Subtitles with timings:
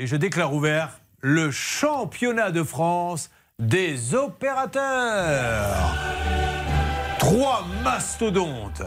[0.00, 5.94] et je déclare ouvert le championnat de France des opérateurs.
[7.18, 8.80] Trois mastodontes.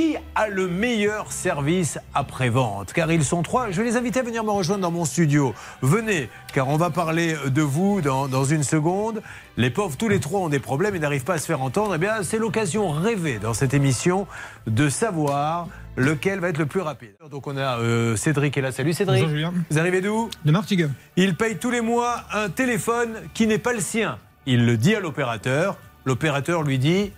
[0.00, 2.94] Qui a le meilleur service après-vente?
[2.94, 3.70] Car ils sont trois.
[3.70, 5.52] Je vais les inviter à venir me rejoindre dans mon studio.
[5.82, 9.20] Venez, car on va parler de vous dans, dans une seconde.
[9.58, 11.96] Les pauvres, tous les trois ont des problèmes et n'arrivent pas à se faire entendre.
[11.96, 14.26] Eh bien, c'est l'occasion rêvée dans cette émission
[14.66, 17.12] de savoir lequel va être le plus rapide.
[17.30, 18.72] Donc on a euh, Cédric est là.
[18.72, 19.20] Salut Cédric.
[19.20, 19.52] Bonjour Julien.
[19.70, 20.30] Vous arrivez d'où?
[20.46, 20.88] De Martigues.
[21.16, 24.16] Il paye tous les mois un téléphone qui n'est pas le sien.
[24.46, 25.76] Il le dit à l'opérateur.
[26.06, 27.12] L'opérateur lui dit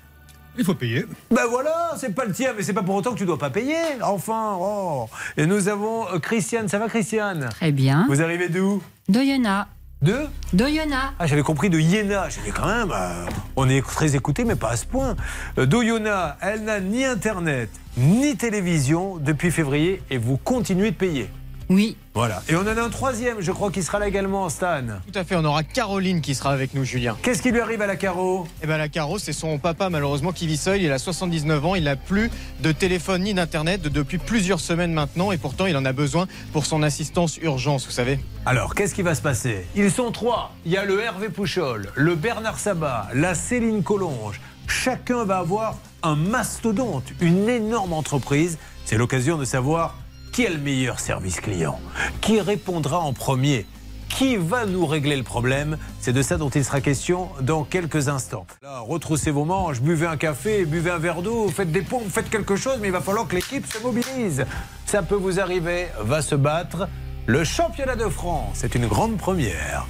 [0.59, 1.07] Il faut payer.
[1.31, 3.51] Ben voilà, c'est pas le tien, mais c'est pas pour autant que tu dois pas
[3.51, 3.77] payer.
[4.03, 5.09] Enfin, oh.
[5.37, 6.69] Et nous avons euh, Christiane.
[6.69, 7.49] Ça va, Christiane?
[7.51, 8.07] Très bien.
[8.09, 9.69] Vous arrivez d'où Doyona.
[10.03, 11.13] De Doyona.
[11.19, 12.29] Ah, j'avais compris de Iéna.
[12.29, 13.25] J'ai dit quand même, euh,
[13.57, 15.17] on est très écouté, mais pas à ce point.
[15.59, 21.31] Euh, Doyona, elle n'a ni Internet, ni télévision depuis février et vous continuez de payer.
[21.73, 21.97] Oui.
[22.15, 22.43] Voilà.
[22.51, 24.83] Et on en a un troisième, je crois, qui sera là également, Stan.
[25.11, 27.17] Tout à fait, on aura Caroline qui sera avec nous, Julien.
[27.23, 28.47] Qu'est-ce qui lui arrive à la Caro?
[28.63, 30.83] Eh ben la Caro, c'est son papa malheureusement qui vit seul.
[30.83, 35.33] Il a 79 ans, il n'a plus de téléphone ni d'internet depuis plusieurs semaines maintenant,
[35.33, 38.21] et pourtant il en a besoin pour son assistance urgence, vous savez.
[38.45, 39.67] Alors, qu'est-ce qui va se passer?
[39.75, 40.53] Ils sont trois.
[40.67, 44.43] Il y a le Hervé Pouchol, le Bernard Sabat, la Céline Collonge.
[44.67, 48.59] Chacun va avoir un mastodonte, une énorme entreprise.
[48.85, 49.97] C'est l'occasion de savoir
[50.33, 51.79] qui a le meilleur service client,
[52.23, 53.67] qui répondra en premier?
[54.09, 55.79] Qui va nous régler le problème?
[56.01, 58.47] C'est de ça dont il sera question dans quelques instants.
[58.63, 62.57] Retroussez vos manches, buvez un café, buvez un verre d'eau, faites des pompes, faites quelque
[62.57, 64.45] chose, mais il va falloir que l'équipe se mobilise.
[64.87, 66.89] Ça peut vous arriver, va se battre.
[67.27, 69.87] Le championnat de France, c'est une grande première.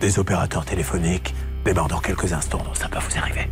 [0.00, 3.48] Des opérateurs téléphoniques démarrent dans quelques instants, donc ça peut vous arriver.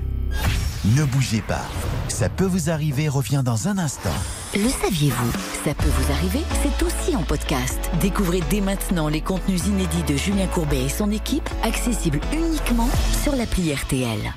[0.85, 1.65] Ne bougez pas.
[2.09, 4.13] Ça peut vous arriver revient dans un instant.
[4.55, 5.33] Le saviez-vous?
[5.65, 7.91] Ça peut vous arriver, c'est aussi en podcast.
[8.03, 12.91] Découvrez dès maintenant les contenus inédits de Julien Courbet et son équipe, accessibles uniquement
[13.23, 14.35] sur l'appli RTL.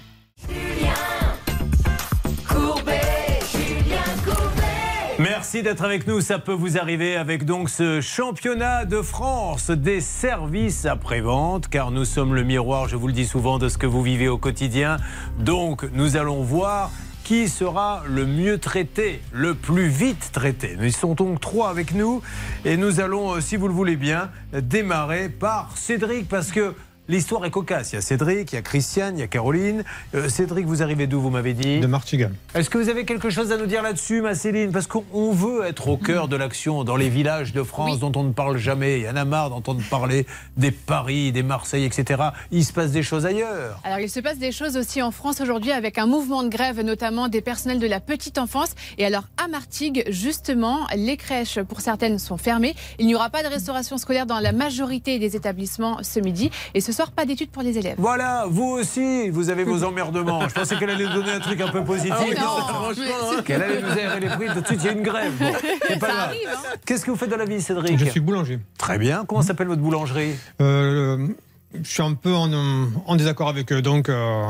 [5.20, 6.22] Merci d'être avec nous.
[6.22, 12.06] Ça peut vous arriver avec donc ce championnat de France des services après-vente, car nous
[12.06, 14.98] sommes le miroir, je vous le dis souvent, de ce que vous vivez au quotidien.
[15.40, 16.92] Donc, nous allons voir
[17.24, 20.78] qui sera le mieux traité, le plus vite traité.
[20.80, 22.22] Ils sont donc trois avec nous
[22.64, 26.76] et nous allons, euh, si vous le voulez bien, démarrer par Cédric parce que
[27.08, 27.92] l'histoire est cocasse.
[27.92, 29.84] Il y a Cédric, il y a Christiane, il y a Caroline.
[30.16, 32.30] Euh, Cédric, vous arrivez d'où, vous m'avez dit De Martigues.
[32.56, 34.72] Est-ce que vous avez quelque chose à nous dire là-dessus, ma Céline?
[34.72, 38.24] Parce qu'on veut être au cœur de l'action dans les villages de France dont on
[38.24, 39.00] ne parle jamais.
[39.00, 40.26] Il y en a marre d'entendre parler
[40.58, 42.24] des Paris, des Marseille, etc.
[42.52, 43.80] Il se passe des choses ailleurs.
[43.84, 46.82] Alors, il se passe des choses aussi en France aujourd'hui avec un mouvement de grève,
[46.82, 48.76] notamment des personnels de la petite enfance.
[48.98, 52.76] Et alors, à Martigues, justement, les crèches, pour certaines, sont fermées.
[53.00, 56.50] Il n'y aura pas de restauration scolaire dans la majorité des établissements ce midi.
[56.74, 57.96] Et ce soir, pas d'études pour les élèves.
[57.98, 60.48] Voilà, vous aussi, vous avez vos emmerdements.
[60.50, 62.14] Je pensais qu'elle allait nous donner un truc un peu positif.
[62.18, 63.42] Ah oui, non.
[63.46, 64.48] Qu'elle allait nous aérer les prix.
[64.54, 65.32] Tout de suite, il y a une grève.
[65.40, 65.52] Bon,
[65.88, 66.28] c'est pas Ça grave.
[66.30, 66.76] arrive, hein.
[66.86, 68.60] Qu'est-ce que vous faites dans la vie, Cédric Je suis boulanger.
[68.78, 69.24] Très bien.
[69.28, 70.36] Comment s'appelle votre boulangerie?
[70.62, 71.28] Euh,
[71.82, 72.52] je suis un peu en,
[73.06, 74.44] en désaccord avec eux, donc euh,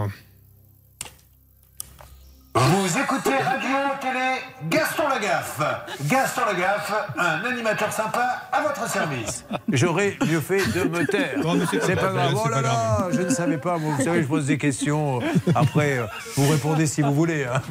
[2.60, 5.62] Vous écoutez Radio Télé Gaston Lagaffe.
[6.08, 9.46] Gaston Lagaffe, un animateur sympa à votre service.
[9.72, 11.38] J'aurais mieux fait de me taire.
[11.44, 12.34] Non, mais c'est pas grave.
[12.44, 13.78] Oh là là, je ne savais pas.
[13.78, 15.20] Vous savez, je pose des questions.
[15.54, 16.00] Après,
[16.36, 17.44] vous répondez si vous voulez.
[17.46, 17.62] hein.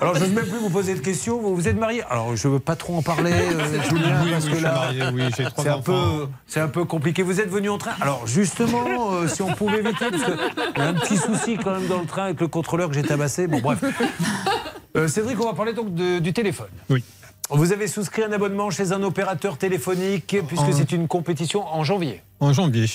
[0.00, 1.40] Alors, je ne veux même plus vous poser de questions.
[1.40, 2.04] Vous vous êtes marié?
[2.08, 4.54] Alors, je ne veux pas trop en parler, euh, Julien, oui, parce oui, que je
[4.54, 7.24] suis là, marié, oui, j'ai trois c'est un peu, c'est un peu compliqué.
[7.24, 7.92] Vous êtes venu en train?
[8.00, 10.36] Alors, justement, euh, si on pouvait éviter, parce qu'il
[10.78, 13.02] y a un petit souci quand même dans le train avec le contrôleur que j'ai
[13.02, 13.48] tabassé.
[13.48, 13.80] Bon, bref.
[14.96, 16.66] Euh, Cédric, on va parler donc de- du téléphone.
[16.88, 17.04] oui.
[17.52, 21.82] Vous avez souscrit un abonnement chez un opérateur téléphonique puisque En- c'est une compétition en
[21.84, 22.22] janvier.
[22.40, 22.86] en janvier.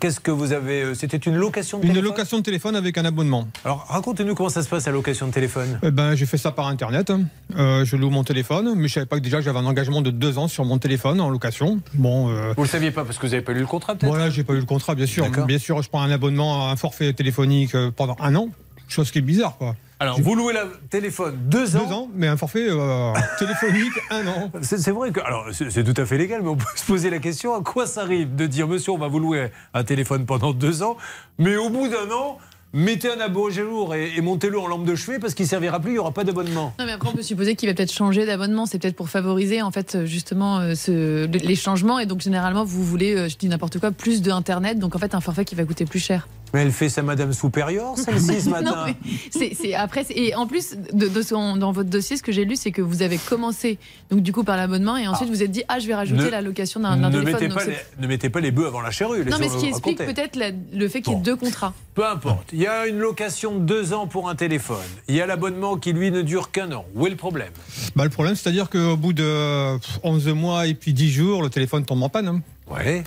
[0.00, 2.98] Qu'est-ce que vous avez euh, C'était une location de Une téléphone location de téléphone avec
[2.98, 3.48] un abonnement.
[3.64, 5.78] Alors racontez-nous comment ça se passe la location de téléphone.
[5.82, 7.10] Eh ben, j'ai fait ça par internet.
[7.56, 10.10] Euh, je loue mon téléphone, mais je savais pas que déjà j'avais un engagement de
[10.10, 11.80] deux ans sur mon téléphone en location.
[11.94, 14.10] Bon, euh, Vous le saviez pas parce que vous n'avez pas lu le contrat peut-être
[14.10, 15.28] voilà, j'ai pas eu le contrat, bien sûr.
[15.46, 18.48] Bien sûr, je prends un abonnement, un forfait téléphonique pendant un an,
[18.88, 19.74] chose qui est bizarre, quoi.
[20.02, 20.60] Alors vous louez le
[20.90, 21.86] téléphone deux ans.
[21.86, 24.50] Deux ans, mais un forfait euh, téléphonique un an.
[24.60, 27.18] C'est vrai que alors c'est tout à fait légal, mais on peut se poser la
[27.20, 30.52] question à quoi ça arrive de dire monsieur on va vous louer un téléphone pendant
[30.52, 30.96] deux ans,
[31.38, 32.38] mais au bout d'un an
[32.74, 35.90] mettez un abonnement jour et, et montez-le en lampe de chevet parce qu'il servira plus,
[35.90, 36.74] il n'y aura pas d'abonnement.
[36.78, 38.64] Non, mais après, on peut supposer qu'il va peut-être changer d'abonnement.
[38.64, 41.98] C'est peut-être pour favoriser, en fait, justement, euh, ce- les changements.
[41.98, 44.78] Et donc, généralement, vous voulez, euh, je dis n'importe quoi, plus d'Internet.
[44.78, 46.26] Donc, en fait, un forfait qui va coûter plus cher.
[46.52, 48.86] Mais elle fait sa Madame Supérieure, celle-ci, ce matin.
[48.88, 48.94] Non,
[49.30, 52.30] c'est, c'est- après, c'est- et en plus, de, de son- dans votre dossier, ce que
[52.32, 53.78] j'ai lu, c'est que vous avez commencé,
[54.10, 56.28] donc du coup, par l'abonnement, et ensuite vous êtes dit, ah, je vais rajouter Ne-
[56.30, 57.32] la location d'un, d'un ne, téléphone.
[57.32, 59.24] mettez Donc pas les, ne mettez pas les bœufs avant la charrue.
[59.24, 61.22] Non, mais ce qui explique peut-être la- le fait qu'il y ait Bon.
[61.22, 61.72] deux contrats.
[61.94, 62.50] Peu importe.
[62.52, 64.76] Il y a une location de deux ans pour un téléphone.
[65.08, 66.84] Il y a l'abonnement qui, lui, ne dure qu'un an.
[66.94, 67.50] Où est le problème?
[67.96, 71.50] Bah, le problème, c'est-à-dire qu'au bout de pff, 11 mois et puis 10 jours, le
[71.50, 72.28] téléphone tombe en panne.
[72.28, 72.40] hein.
[72.72, 73.02] Ouais.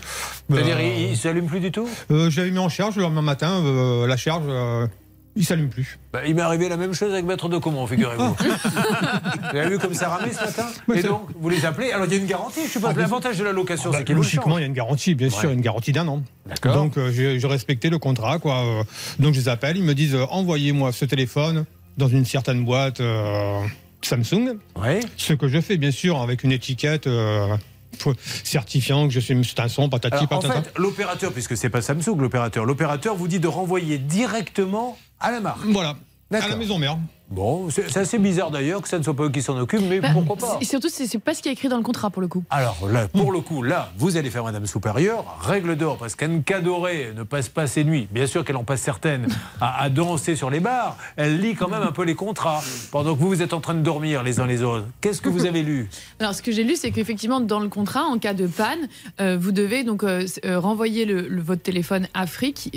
[0.50, 1.88] Bah, C'est-à-dire, il, il s'allume plus du tout?
[2.12, 4.88] Euh, je l'avais mis en charge le lendemain matin, euh, la charge, euh,
[5.36, 5.98] il s'allume plus.
[6.14, 8.36] Bah, Il m'est arrivé la même chose avec Maître de Comont, figurez-vous.
[9.52, 10.66] vous avez vu comme ça ramait ce matin?
[10.88, 12.92] Ouais, Et donc, vous les appelez Alors, il y a une garantie, je sais pas.
[12.96, 15.30] Ah, L'avantage de la location, Bah, c'est qu'il logiquement, il y a une garantie, bien
[15.30, 15.56] sûr, Ouais.
[15.56, 16.22] une garantie d'un an.
[16.48, 16.76] D'accord.
[16.76, 18.64] Donc, euh, j'ai j'ai respecté le contrat, quoi.
[18.64, 18.84] euh,
[19.20, 21.66] donc, je les appelle, ils me disent envoyez-moi ce téléphone
[21.98, 23.02] dans une certaine boîte
[24.02, 24.58] Samsung.
[24.80, 25.00] Ouais.
[25.18, 27.08] Ce que je fais, bien sûr, avec une étiquette
[28.44, 30.62] certifiant que je suis c'est un son, patati, Alors, en patata.
[30.62, 35.40] fait, l'opérateur, puisque c'est pas Samsung l'opérateur, l'opérateur vous dit de renvoyer directement à la
[35.40, 35.66] marque.
[35.66, 35.96] Voilà,
[36.32, 36.98] à la maison mère.
[37.30, 40.00] Bon, c'est assez bizarre d'ailleurs que ça ne soit pas eux qui s'en occupent, mais
[40.00, 42.22] Bah, pourquoi pas c'est- Surtout, c'est, pas ce qui est écrit dans le contrat pour
[42.22, 42.44] le coup.
[42.52, 46.44] Alors là, pour le coup, là, vous allez faire Madame Supérieure, règle d'or, parce qu'Anne
[46.44, 48.08] Cadoré ne passe pas ses nuits.
[48.12, 49.28] Bien sûr qu'elle en passe certaines
[49.62, 50.98] à, à danser sur les bars.
[51.16, 52.62] Elle lit quand même un peu les contrats
[52.92, 54.86] pendant que vous, vous êtes en train de dormir les uns les autres.
[55.02, 55.90] Qu'est-ce que vous avez lu
[56.20, 58.88] Alors, ce que j'ai lu, c'est qu'effectivement, dans le contrat, en cas de panne,
[59.20, 62.26] euh, vous devez donc euh, euh, renvoyer le, le- votre téléphone à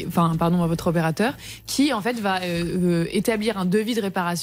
[0.06, 1.34] enfin, pardon, à votre opérateur,
[1.66, 4.37] qui en fait va euh, établir un devis de réparation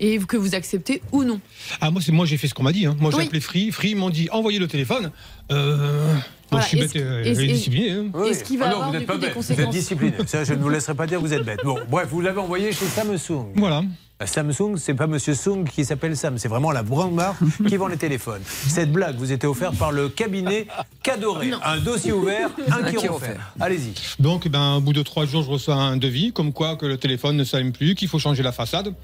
[0.00, 1.40] et que vous acceptez ou non.
[1.80, 2.86] Ah, moi, c'est moi, j'ai fait ce qu'on m'a dit.
[2.86, 2.96] hein.
[3.00, 3.24] Moi, j'ai Oui.
[3.26, 3.70] appelé Free.
[3.70, 5.10] Free, ils m'ont dit envoyez le téléphone.
[5.52, 6.14] Euh,
[6.52, 7.90] je suis bête et, est- discipliné.
[7.92, 8.24] hein.
[8.26, 9.36] Est-ce qu'il va Ah non, avoir, vous du n'êtes coup, pas des bête.
[9.36, 10.12] Vous êtes discipliné.
[10.26, 11.60] Ça, je ne vous laisserai pas dire que vous êtes bête.
[11.64, 13.46] Bon, bref, vous l'avez envoyé chez Samsung.
[13.56, 13.82] Voilà.
[14.24, 17.36] Samsung, c'est pas Monsieur Sung qui s'appelle Sam, c'est vraiment la grande marque
[17.68, 18.40] qui vend les téléphones.
[18.46, 20.66] Cette blague vous était offerte par le cabinet
[21.02, 21.50] Cadoré.
[21.62, 23.52] Un dossier ouvert, un qui offert.
[23.60, 23.92] Allez-y.
[24.22, 26.96] Donc, ben, au bout de trois jours, je reçois un devis, comme quoi que le
[26.96, 28.94] téléphone ne s'allume plus, qu'il faut changer la façade,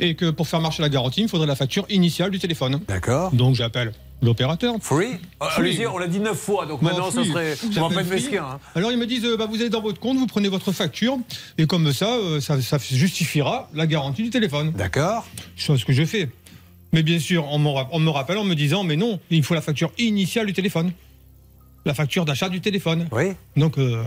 [0.00, 2.80] et que pour faire marcher la garantie, il me faudrait la facture initiale du téléphone.
[2.88, 3.30] D'accord.
[3.32, 3.92] Donc, j'appelle
[4.22, 4.74] l'opérateur.
[4.80, 5.12] Free
[5.42, 7.30] Euh, Allez-y, on l'a dit neuf fois, donc Bon, maintenant, ça free.
[7.30, 7.54] serait.
[7.78, 8.22] On va pas être free.
[8.22, 8.44] mesquin.
[8.44, 8.58] hein.
[8.74, 11.18] Alors, ils me disent, euh, bah, vous allez dans votre compte, vous prenez votre facture,
[11.58, 14.72] et comme ça, euh, ça, ça justifiera la garantie du téléphone.
[14.72, 15.26] D'accord.
[15.56, 16.28] Chose que je fais.
[16.92, 19.42] Mais bien sûr, on me, ra- on me rappelle en me disant, mais non, il
[19.44, 20.92] faut la facture initiale du téléphone.
[21.86, 23.08] La facture d'achat du téléphone.
[23.12, 23.32] Oui.
[23.56, 24.02] Donc, euh,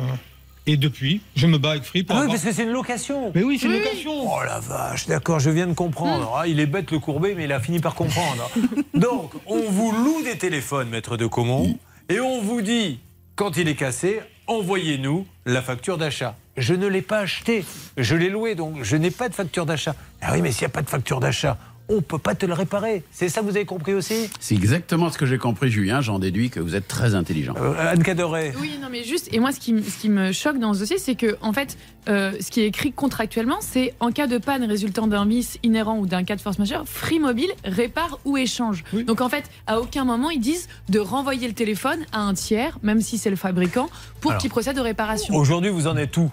[0.65, 2.71] et depuis, je me bats avec Free pour Ah oui, avoir- parce que c'est une
[2.71, 3.31] location.
[3.35, 4.11] Mais oui, c'est une location.
[4.33, 6.33] Oh la vache, d'accord, je viens de comprendre.
[6.37, 8.49] Ah, il est bête le courbé, mais il a fini par comprendre.
[8.93, 11.77] Donc, on vous loue des téléphones, maître de Comont,
[12.09, 12.99] et on vous dit,
[13.35, 16.35] quand il est cassé, envoyez-nous la facture d'achat.
[16.55, 17.65] Je ne l'ai pas acheté,
[17.97, 19.95] je l'ai loué, donc je n'ai pas de facture d'achat.
[20.21, 21.57] Ah oui, mais s'il n'y a pas de facture d'achat,
[21.89, 23.03] on ne peut pas te le réparer.
[23.11, 26.01] C'est ça que vous avez compris aussi C'est exactement ce que j'ai compris, Julien.
[26.01, 27.53] J'en déduis que vous êtes très intelligent.
[27.59, 30.31] Euh, Anne Cadoré Oui, non, mais juste, et moi, ce qui, m- ce qui me
[30.31, 31.77] choque dans ce dossier, c'est que, en fait,
[32.07, 35.97] euh, ce qui est écrit contractuellement, c'est en cas de panne résultant d'un vice inhérent
[35.99, 38.83] ou d'un cas de force majeure, Free Mobile répare ou échange.
[38.93, 39.03] Oui.
[39.03, 42.77] Donc, en fait, à aucun moment, ils disent de renvoyer le téléphone à un tiers,
[42.81, 43.89] même si c'est le fabricant,
[44.21, 45.35] pour qu'il procède aux réparations.
[45.35, 46.31] Aujourd'hui, vous en êtes où?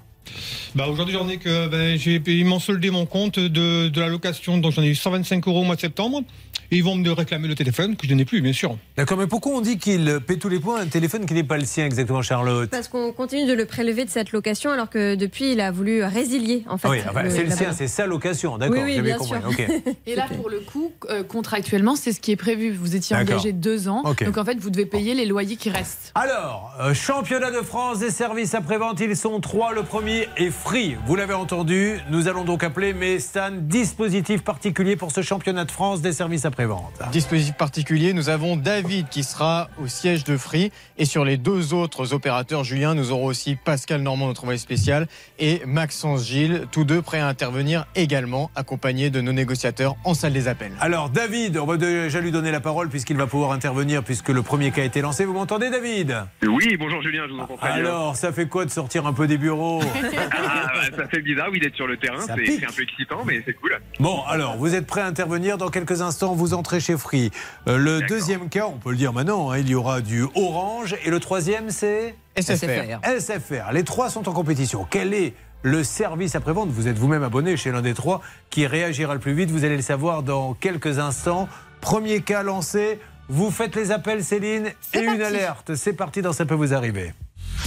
[0.75, 4.09] Bah aujourd'hui j'en ai que ben, j'ai ils m'ont soldé mon compte de, de la
[4.09, 4.59] location.
[4.59, 6.23] Donc j'en ai eu 125 euros au mois de septembre
[6.71, 8.77] et ils vont me réclamer le téléphone que je n'ai plus bien sûr.
[8.97, 11.59] D'accord, mais pourquoi on dit qu'il paie tous les points un téléphone qui n'est pas
[11.59, 15.15] le sien exactement, Charlotte Parce qu'on continue de le prélever de cette location alors que
[15.15, 16.89] depuis il a voulu résilier en fait.
[16.89, 19.65] Ah oui, enfin, c'est le sien, c'est sa location, d'accord, Oui, oui, j'ai bien compris.
[20.07, 22.71] Et là, pour le coup, euh, contractuellement, c'est ce qui est prévu.
[22.73, 24.03] Vous étiez engagé deux ans.
[24.03, 26.13] Donc, en fait, vous devez payer les loyers qui restent.
[26.15, 29.73] Alors, euh, championnat de France des services après-vente, ils sont trois.
[29.73, 30.97] Le premier est Free.
[31.07, 35.71] Vous l'avez entendu, nous allons donc appeler, mais Stan, dispositif particulier pour ce championnat de
[35.71, 36.93] France des services après-vente.
[37.13, 40.73] Dispositif particulier, nous avons David qui sera au siège de Free.
[40.99, 45.07] Et sur les deux autres opérateurs, Julien, nous aurons aussi Pascal Normand, notre envoyé spécial,
[45.39, 50.33] et Maxence Gilles, tous deux prêts à intervenir également, accompagnés de nos négociateurs en salle
[50.33, 50.73] des appels.
[50.81, 54.43] Alors, David, on va déjà lui donner la parole puisqu'il va pouvoir intervenir puisque le
[54.43, 55.25] premier cas a été lancé.
[55.25, 56.17] Vous m'entendez, David?
[56.43, 57.77] Oui, bonjour Julien, je vous entends très bien.
[57.79, 59.81] Alors, ça fait quoi de sortir un peu des bureaux?
[60.33, 63.43] Ah, bah, ça fait bizarre, oui, d'être sur le terrain, c'est un peu excitant, mais
[63.45, 63.79] c'est cool.
[63.99, 65.59] Bon, alors, vous êtes prêt à intervenir.
[65.59, 67.31] Dans quelques instants, vous entrez chez Free.
[67.69, 70.97] Euh, le deuxième cas, on peut le dire maintenant, hein, il y aura du Orange.
[71.05, 73.01] Et le troisième, c'est SFR.
[73.05, 73.73] SFR.
[73.73, 74.87] Les trois sont en compétition.
[74.89, 76.71] Quel est le service après-vente?
[76.71, 79.51] Vous êtes vous-même abonné chez l'un des trois qui réagira le plus vite.
[79.51, 81.49] Vous allez le savoir dans quelques instants.
[81.81, 82.99] Premier cas lancé.
[83.29, 85.77] Vous faites les appels, Céline, et une alerte.
[85.77, 87.13] C'est parti dans Ça peut vous arriver.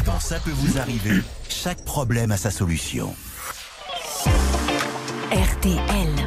[0.05, 3.15] Dans Ça peut vous arriver, chaque problème a sa solution.
[5.32, 6.22] RTL.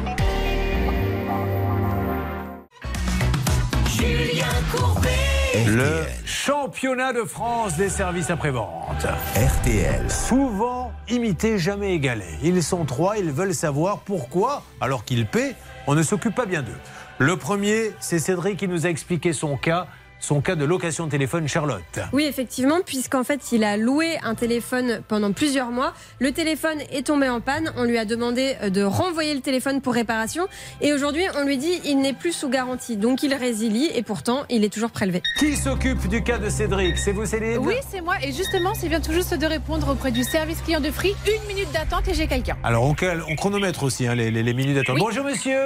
[5.65, 9.07] Le championnat de France des services après-vente.
[9.35, 10.09] RTL.
[10.11, 12.25] Souvent imité, jamais égalé.
[12.43, 15.55] Ils sont trois, ils veulent savoir pourquoi, alors qu'ils paient,
[15.87, 16.77] on ne s'occupe pas bien d'eux.
[17.17, 19.87] Le premier, c'est Cédric qui nous a expliqué son cas
[20.19, 21.99] son cas de location de téléphone Charlotte.
[22.13, 25.93] Oui, effectivement, puisqu'en fait, il a loué un téléphone pendant plusieurs mois.
[26.19, 27.71] Le téléphone est tombé en panne.
[27.77, 30.47] On lui a demandé euh, de renvoyer le téléphone pour réparation.
[30.81, 32.97] Et aujourd'hui, on lui dit il n'est plus sous garantie.
[32.97, 35.21] Donc, il résilie et pourtant, il est toujours prélevé.
[35.39, 36.97] Qui s'occupe du cas de Cédric?
[36.97, 37.57] C'est vous, Céline?
[37.59, 38.15] Oui, c'est moi.
[38.23, 41.15] Et justement, c'est vient tout juste de répondre auprès du service client de Free.
[41.27, 42.57] Une minute d'attente et j'ai quelqu'un.
[42.63, 44.95] Alors, on, cal- on chronomètre aussi hein, les, les- les minutes d'attente.
[44.95, 45.01] Oui.
[45.05, 45.57] Bonjour, monsieur.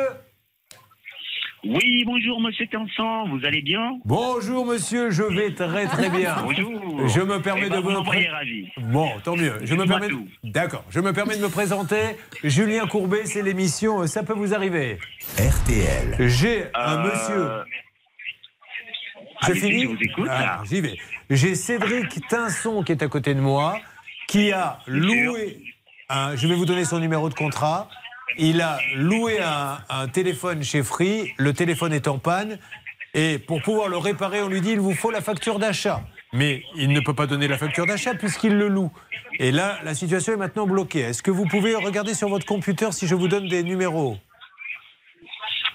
[1.64, 5.12] Oui, bonjour Monsieur Canson, vous allez bien Bonjour, monsieur.
[5.12, 6.36] Je vais très, très bien.
[6.44, 7.08] Bonjour.
[7.08, 8.04] Je me permets Eh de ben, vous.
[8.04, 8.68] vous ravi.
[8.78, 9.54] Bon, tant mieux.
[9.64, 10.08] Je me permets.
[10.44, 10.84] D'accord.
[10.90, 12.02] Je me permets de me présenter.
[12.44, 14.02] Julien Courbet, c'est l'émission.
[14.02, 14.98] euh, Ça peut vous arriver.
[15.38, 16.28] RTL.
[16.30, 17.50] J'ai un Euh, monsieur.
[19.44, 20.62] Je allez-y, finis je vous écoute, Ah.
[20.68, 20.98] J'y vais.
[21.30, 23.78] J'ai Cédric Tinson qui est à côté de moi,
[24.28, 25.60] qui a loué.
[26.10, 27.88] Un, je vais vous donner son numéro de contrat.
[28.38, 31.34] Il a loué un, un téléphone chez Free.
[31.38, 32.60] Le téléphone est en panne.
[33.14, 36.02] Et pour pouvoir le réparer, on lui dit il vous faut la facture d'achat.
[36.34, 38.92] Mais il ne peut pas donner la facture d'achat puisqu'il le loue.
[39.40, 41.02] Et là, la situation est maintenant bloquée.
[41.02, 44.18] Est-ce que vous pouvez regarder sur votre computer si je vous donne des numéros?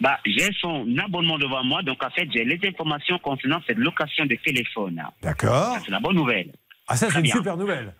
[0.00, 4.26] Bah, j'ai son abonnement devant moi, donc en fait, j'ai les informations concernant cette location
[4.26, 5.02] de téléphone.
[5.22, 5.78] D'accord.
[5.84, 6.52] C'est la bonne nouvelle.
[6.86, 7.34] Ah, ça, c'est une bien.
[7.34, 7.94] super nouvelle.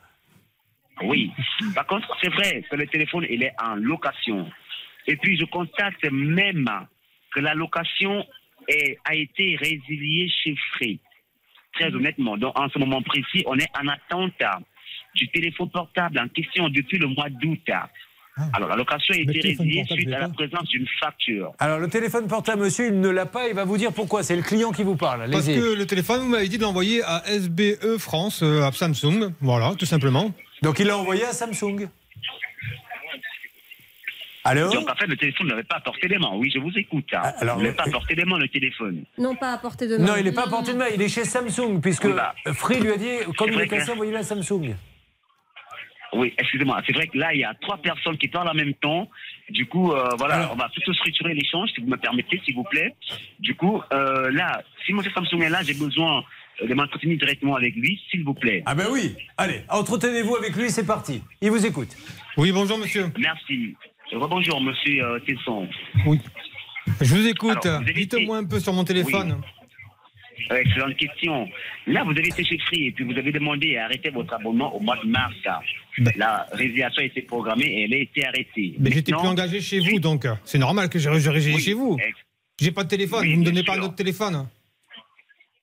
[1.02, 1.30] Oui.
[1.74, 4.48] Par contre, c'est vrai que le téléphone, il est en location.
[5.06, 6.68] Et puis, je constate même
[7.34, 8.24] que la location
[8.68, 10.98] est- a été résiliée chez Free.
[11.74, 12.36] Très honnêtement.
[12.38, 14.32] Donc, en ce moment précis, on est en attente
[15.14, 17.60] du téléphone portable en question depuis le mois d'août.
[18.52, 21.52] Alors, la location a été résiliée suite à la présence d'une facture.
[21.58, 23.48] Alors, le téléphone portable, monsieur, il ne l'a pas.
[23.48, 24.22] Il va vous dire pourquoi.
[24.22, 25.30] C'est le client qui vous parle.
[25.30, 29.32] Parce que le téléphone, vous m'avez dit de l'envoyer à SBE France, euh, à Samsung.
[29.40, 30.32] Voilà, tout simplement.
[30.62, 31.88] Donc, il l'a envoyé à Samsung.
[34.44, 36.30] Allô Donc, en fait, le téléphone n'avait pas apporté les mains.
[36.34, 37.06] Oui, je vous écoute.
[37.12, 37.32] hein.
[37.40, 39.04] alors, il n'avait pas euh, apporté les mains, le téléphone.
[39.18, 40.06] Non, pas à portée de main.
[40.06, 40.86] Non, il n'est pas à portée de main.
[40.94, 43.90] Il est chez Samsung, puisque Oui, bah, Free lui a dit, comme il est cassé,
[43.90, 44.76] envoyez-le à Samsung.
[46.12, 46.80] Oui, excusez-moi.
[46.86, 49.10] C'est vrai que là, il y a trois personnes qui parlent en même temps.
[49.50, 52.54] Du coup, euh, voilà, Alors- on va plutôt structurer l'échange, si vous me permettez, s'il
[52.54, 52.94] vous plaît.
[53.40, 55.00] Du coup, euh, là, si M.
[55.12, 56.22] Samsung est là, j'ai besoin
[56.62, 58.62] de m'entretenir directement avec lui, s'il vous plaît.
[58.66, 59.14] Ah ben oui.
[59.36, 61.22] Allez, entretenez-vous avec lui, c'est parti.
[61.40, 61.90] Il vous écoute.
[62.36, 63.10] Oui, bonjour monsieur.
[63.18, 63.74] Merci.
[64.12, 65.68] Bonjour, monsieur euh, Tesson.
[66.06, 66.20] Oui.
[67.00, 67.66] Je vous écoute.
[67.94, 69.40] Dites-moi un peu sur mon téléphone.
[70.50, 71.48] Euh, excellente question.
[71.86, 74.74] Là, vous avez été chez Free et puis vous avez demandé à arrêter votre abonnement
[74.76, 75.34] au mois de mars.
[76.16, 78.74] La résiliation a été programmée et elle a été arrêtée.
[78.78, 81.62] Mais j'étais plus engagé chez vous, donc euh, c'est normal que je je réside Oui,
[81.62, 81.98] chez vous.
[82.60, 84.46] J'ai pas de téléphone, Oui, vous me bien donnez pas un autre téléphone.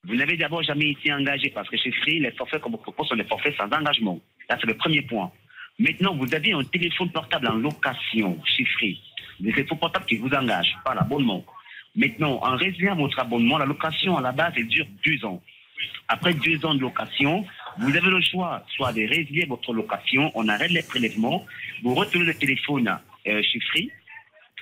[0.06, 3.08] Vous n'avez d'abord jamais été engagé parce que chez Free, les forfaits qu'on vous propose
[3.08, 4.20] sont des forfaits sans engagement.
[4.48, 5.32] Là, c'est le premier point.
[5.78, 9.00] Maintenant, vous avez un téléphone portable en location chez Free.
[9.40, 11.44] Des téléphones portables qui vous engagent, pas l'abonnement.
[11.96, 15.42] Maintenant, en résiliant votre abonnement, la location à la base, elle dure deux ans.
[16.08, 17.44] Après deux ans de location,
[17.78, 21.44] vous avez le choix soit de résilier votre location, on arrête les prélèvements,
[21.82, 22.88] vous retenez le téléphone
[23.26, 23.90] euh, chez Free,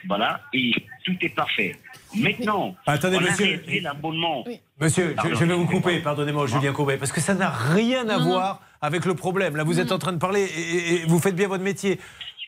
[0.06, 0.72] voilà, et
[1.04, 1.76] tout est parfait.
[2.14, 3.62] Maintenant, Attendez, on monsieur.
[3.66, 4.44] a l'abonnement.
[4.80, 8.60] Monsieur, je, vais vous couper, pardonnez-moi, Julien Courbet, parce que ça n'a rien à voir
[8.80, 9.56] avec le problème.
[9.56, 11.98] Là, vous êtes en train de parler et, et- et vous faites bien votre métier.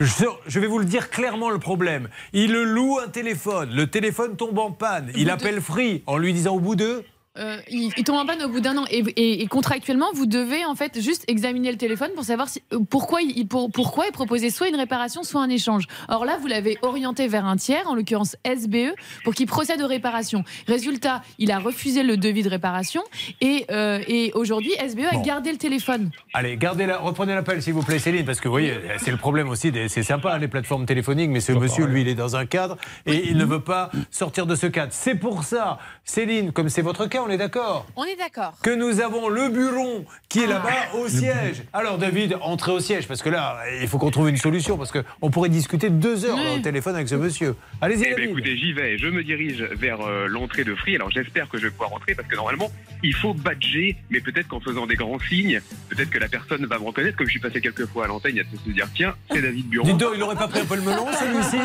[0.01, 2.09] Je, je vais vous le dire clairement le problème.
[2.33, 6.55] Il loue un téléphone, le téléphone tombe en panne, il appelle Free en lui disant
[6.57, 7.05] au bout de...
[7.37, 8.85] Euh, il, il tombe en panne au bout d'un an.
[8.91, 12.63] Et, et- et contractuellement, vous devez en fait juste examiner le téléphone pour savoir si,
[12.73, 15.85] euh, pourquoi, il, pour- pourquoi il proposait soit une réparation, soit un échange.
[16.09, 19.89] Or là, vous l'avez orienté vers un tiers, en l'occurrence SBE, pour qu'il procède aux
[19.89, 20.45] réparations.
[20.69, 23.03] Résultat, il a refusé le devis de réparation
[23.41, 26.11] et, euh, et aujourd'hui, SBE a gardé le téléphone.
[26.35, 29.17] Allez, gardez la, reprenez l'appel s'il vous plaît Céline, parce que vous voyez, c'est le
[29.17, 32.15] problème aussi, des- c'est sympa hein, les plateformes téléphoniques, mais ce monsieur, lui, il est
[32.15, 32.77] dans un cadre
[33.07, 34.93] et il ne veut pas sortir de ce cadre.
[34.93, 38.55] C'est pour ça, Céline, comme c'est votre cas, on est d'accord On est d'accord.
[38.63, 41.63] que nous avons le bureau qui est là-bas au siège.
[41.73, 44.93] Alors David, entrez au siège, parce que là, il faut qu'on trouve une solution, parce
[44.93, 47.55] qu'on pourrait discuter deux heures là, au téléphone avec ce monsieur.
[47.81, 48.31] Allez-y Eh ben, David.
[48.31, 48.99] écoutez, j'y vais.
[48.99, 50.97] Je me dirige vers euh, l'entrée de Free.
[50.97, 52.71] Alors j'espère que je vais pouvoir rentrer parce que normalement,
[53.03, 56.79] il faut badger, mais peut-être qu'en faisant des grands signes, peut-être que la personne va
[56.79, 57.17] me reconnaître.
[57.17, 59.15] Comme je suis passé quelques fois à l'antenne, il y a de se dire tiens,
[59.31, 59.87] c'est David Buron.
[59.87, 61.59] Dites donc, il n'aurait pas pris un peu le melon, celui-ci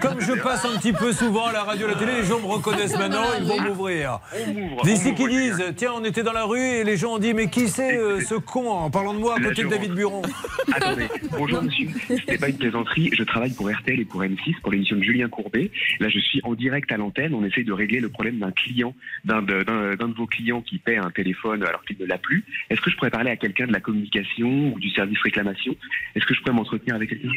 [0.00, 2.24] Comme je passe un petit peu souvent à la radio et à la télé, les
[2.24, 4.20] gens me reconnaissent maintenant, ils vont m'ouvrir.
[4.38, 4.83] On m'ouvre.
[4.84, 7.48] D'ici qui disent, tiens, on était dans la rue et les gens ont dit, mais
[7.48, 10.20] qui c'est euh, ce con en parlant de moi à côté je de David Buron
[10.74, 11.88] Attendez, bonjour monsieur.
[12.06, 13.10] C'était pas une plaisanterie.
[13.16, 15.70] Je travaille pour RTL et pour M6 pour l'émission de Julien Courbet.
[16.00, 17.34] Là, je suis en direct à l'antenne.
[17.34, 20.98] On essaye de régler le problème d'un client, d'un de, de vos clients qui paie
[20.98, 22.44] un téléphone alors qu'il ne l'a plus.
[22.68, 25.74] Est-ce que je pourrais parler à quelqu'un de la communication ou du service réclamation?
[26.14, 27.28] Est-ce que je pourrais m'entretenir avec quelqu'un?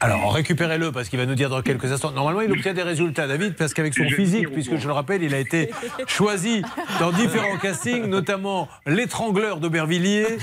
[0.00, 2.10] Alors récupérez-le parce qu'il va nous dire dans quelques instants.
[2.10, 5.34] Normalement, il obtient des résultats, David, parce qu'avec son physique, puisque je le rappelle, il
[5.34, 5.70] a été
[6.06, 6.62] choisi
[7.00, 10.36] dans différents castings, notamment l'étrangleur d'Aubervilliers,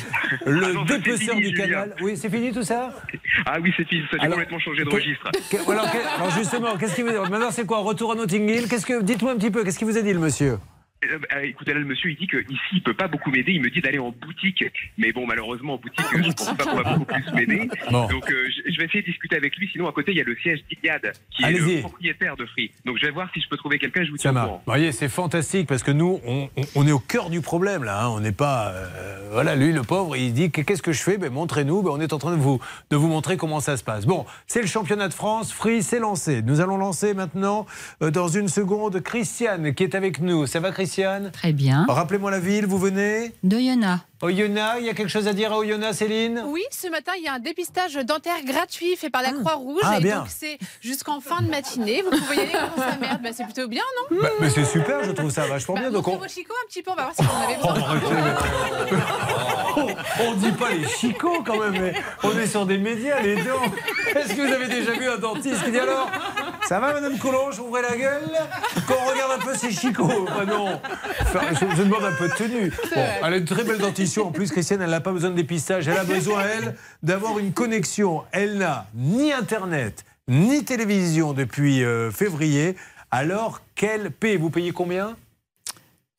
[0.47, 1.95] le Ah non, dépeceur fini, du canal.
[2.01, 2.89] Oui, c'est fini tout ça
[3.45, 4.01] Ah oui, c'est fini.
[4.09, 5.29] Ça a complètement changé de registre.
[5.69, 7.79] Alors, justement, qu'est-ce qui vous maintenant c'est quoi?
[7.79, 10.13] Retour à Notting Hill Qu'est-ce que dites-moi un petit peu Qu'est-ce qu'il vous a dit
[10.13, 10.57] le monsieur?
[11.43, 13.51] Écoutez, là, le monsieur, il dit qu'ici, il peut pas beaucoup m'aider.
[13.53, 14.63] Il me dit d'aller en boutique.
[14.97, 17.69] Mais bon, malheureusement, en boutique, euh, je pense pas qu'on va beaucoup plus m'aider.
[17.91, 19.69] Donc, euh, je vais essayer de discuter avec lui.
[19.71, 22.71] Sinon, à côté, il y a le siège d'Iliade, qui est le propriétaire de Free.
[22.85, 24.03] Donc, je vais voir si je peux trouver quelqu'un.
[24.03, 24.57] Je vous tiens au courant.
[24.65, 27.83] Vous voyez, c'est fantastique parce que nous, on, on- on est au cœur du problème
[27.83, 28.03] là.
[28.05, 28.09] hein.
[28.09, 28.69] On n'est pas.
[28.73, 31.17] euh, voilà, lui, le pauvre, il dit que- qu'est-ce que je fais?
[31.17, 31.81] Ben, Montrez-nous.
[31.83, 34.05] Ben, on est en train de vous, de vous montrer comment ça se passe.
[34.05, 35.51] Bon, c'est le championnat de France.
[35.53, 36.41] Free, c'est lancé.
[36.41, 37.65] Nous allons lancer maintenant,
[38.01, 40.45] euh, dans une seconde, Christiane qui est avec nous.
[40.47, 40.92] Ça va, Christiane?
[41.33, 41.85] Très bien.
[41.89, 44.01] Rappelez-moi la ville, vous venez D'Oyonnax.
[44.21, 46.43] Oyonnax, il y a quelque chose à dire à Oyonnax, Céline?
[46.47, 49.81] Oui, ce matin, il y a un dépistage dentaire gratuit fait par la Croix-Rouge.
[49.83, 50.19] Ah, et bien.
[50.19, 52.01] donc, c'est jusqu'en fin de matinée.
[52.03, 53.21] Vous pouvez y aller ça merde.
[53.21, 53.81] Bah, c'est plutôt bien,
[54.11, 54.17] non?
[54.21, 55.91] Bah, Mais c'est super, je trouve ça vachement bah, bien.
[55.91, 57.67] Donc on, vos chicots un petit peu, on va voir si vous en avez Oh,
[57.73, 57.89] besoin.
[57.89, 59.03] arrêtez,
[59.75, 63.35] mais- on dit pas les chicots quand même, mais on est sur des médias, les
[63.35, 63.63] dents.
[64.15, 66.09] Est-ce que vous avez déjà vu un dentiste qui dit alors
[66.67, 68.31] Ça va, Madame Collonge, ouvrez la gueule
[68.87, 70.25] Quand on regarde un peu ses chicots.
[70.25, 70.79] Bah non.
[71.21, 72.69] Enfin, je, je demande un peu de tenue.
[72.95, 74.27] Bon, elle a une très belle dentition.
[74.27, 75.87] En plus, Christiane, elle n'a pas besoin de dépistage.
[75.87, 78.23] Elle a besoin, elle, d'avoir une connexion.
[78.31, 82.75] Elle n'a ni Internet, ni télévision depuis euh, février.
[83.11, 85.15] Alors, qu'elle paie Vous payez combien?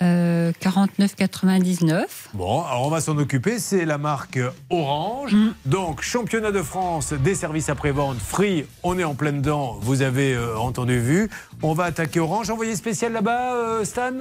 [0.05, 2.05] Euh, 49,99.
[2.35, 3.59] Bon, alors on va s'en occuper.
[3.59, 5.35] C'est la marque Orange.
[5.65, 8.67] Donc, championnat de France des services après-vente free.
[8.83, 9.79] On est en plein dedans.
[9.81, 11.31] Vous avez euh, entendu, vu.
[11.63, 12.51] On va attaquer Orange.
[12.51, 14.13] Envoyé spécial là-bas, euh, Stan?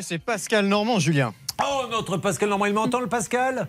[0.00, 1.34] C'est Pascal Normand, Julien.
[1.62, 3.68] Oh, notre Pascal Normand, il m'entend le Pascal?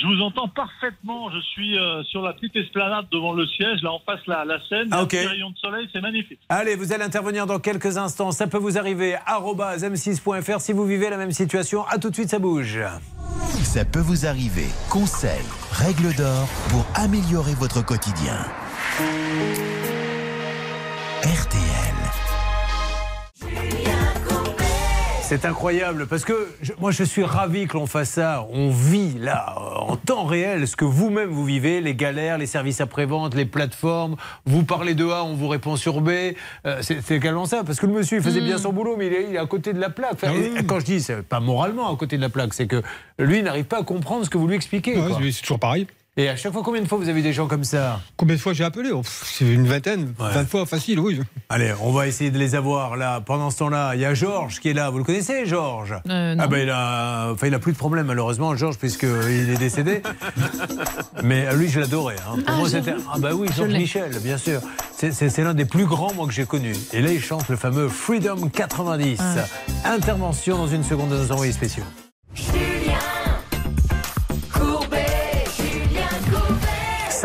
[0.00, 1.30] Je vous entends parfaitement.
[1.30, 4.58] Je suis euh, sur la petite esplanade devant le siège, là en face la, la
[4.68, 4.88] scène.
[4.90, 5.14] Ah, Il y a ok.
[5.14, 6.38] un petit rayon de soleil, c'est magnifique.
[6.48, 8.30] Allez, vous allez intervenir dans quelques instants.
[8.32, 9.16] Ça peut vous arriver.
[9.26, 11.84] arobase m6.fr si vous vivez la même situation.
[11.86, 12.80] À tout de suite, ça bouge.
[13.64, 14.66] Ça peut vous arriver.
[14.90, 15.30] Conseils,
[15.72, 18.36] règles d'or pour améliorer votre quotidien.
[21.22, 22.31] RTL.
[25.32, 28.46] C'est incroyable parce que je- moi je suis ravi que l'on fasse ça.
[28.52, 32.82] On vit là en temps réel ce que vous-même vous vivez, les galères, les services
[32.82, 34.16] après-vente, les plateformes.
[34.44, 36.10] Vous parlez de A, on vous répond sur B.
[36.66, 39.12] Euh, c'est également ça parce que le monsieur il faisait bien son boulot mais il
[39.14, 40.12] est, il est à côté de la plaque.
[40.12, 42.82] Enfin, et Quand je dis c'est pas moralement à côté de la plaque, c'est que
[43.18, 44.98] lui n'arrive pas à comprendre ce que vous lui expliquez.
[44.98, 45.86] Ouais, c'est toujours pareil.
[46.18, 48.40] Et à chaque fois, combien de fois vous avez des gens comme ça Combien de
[48.40, 51.18] fois j'ai appelé Oh, C'est une vingtaine, 20 fois facile, oui.
[51.48, 53.22] Allez, on va essayer de les avoir là.
[53.24, 54.90] Pendant ce temps-là, il y a Georges qui est là.
[54.90, 56.36] Vous le connaissez, Georges Euh.
[56.38, 59.08] Ah ben il a, enfin il a plus de problème malheureusement, Georges, puisqu'il
[59.50, 60.02] est décédé.
[61.22, 62.16] Mais lui, je l'adorais.
[62.28, 62.36] hein.
[62.44, 63.72] Pour Ah, moi, c'était ah bah oui, Georges.
[63.72, 64.60] Michel, bien sûr.
[64.98, 66.74] C'est- l'un des plus grands moi que j'ai connu.
[66.92, 69.18] Et là, il chante le fameux Freedom 90.
[69.18, 69.88] Ah.
[69.88, 71.84] Intervention dans une seconde de nos envoyés spéciaux.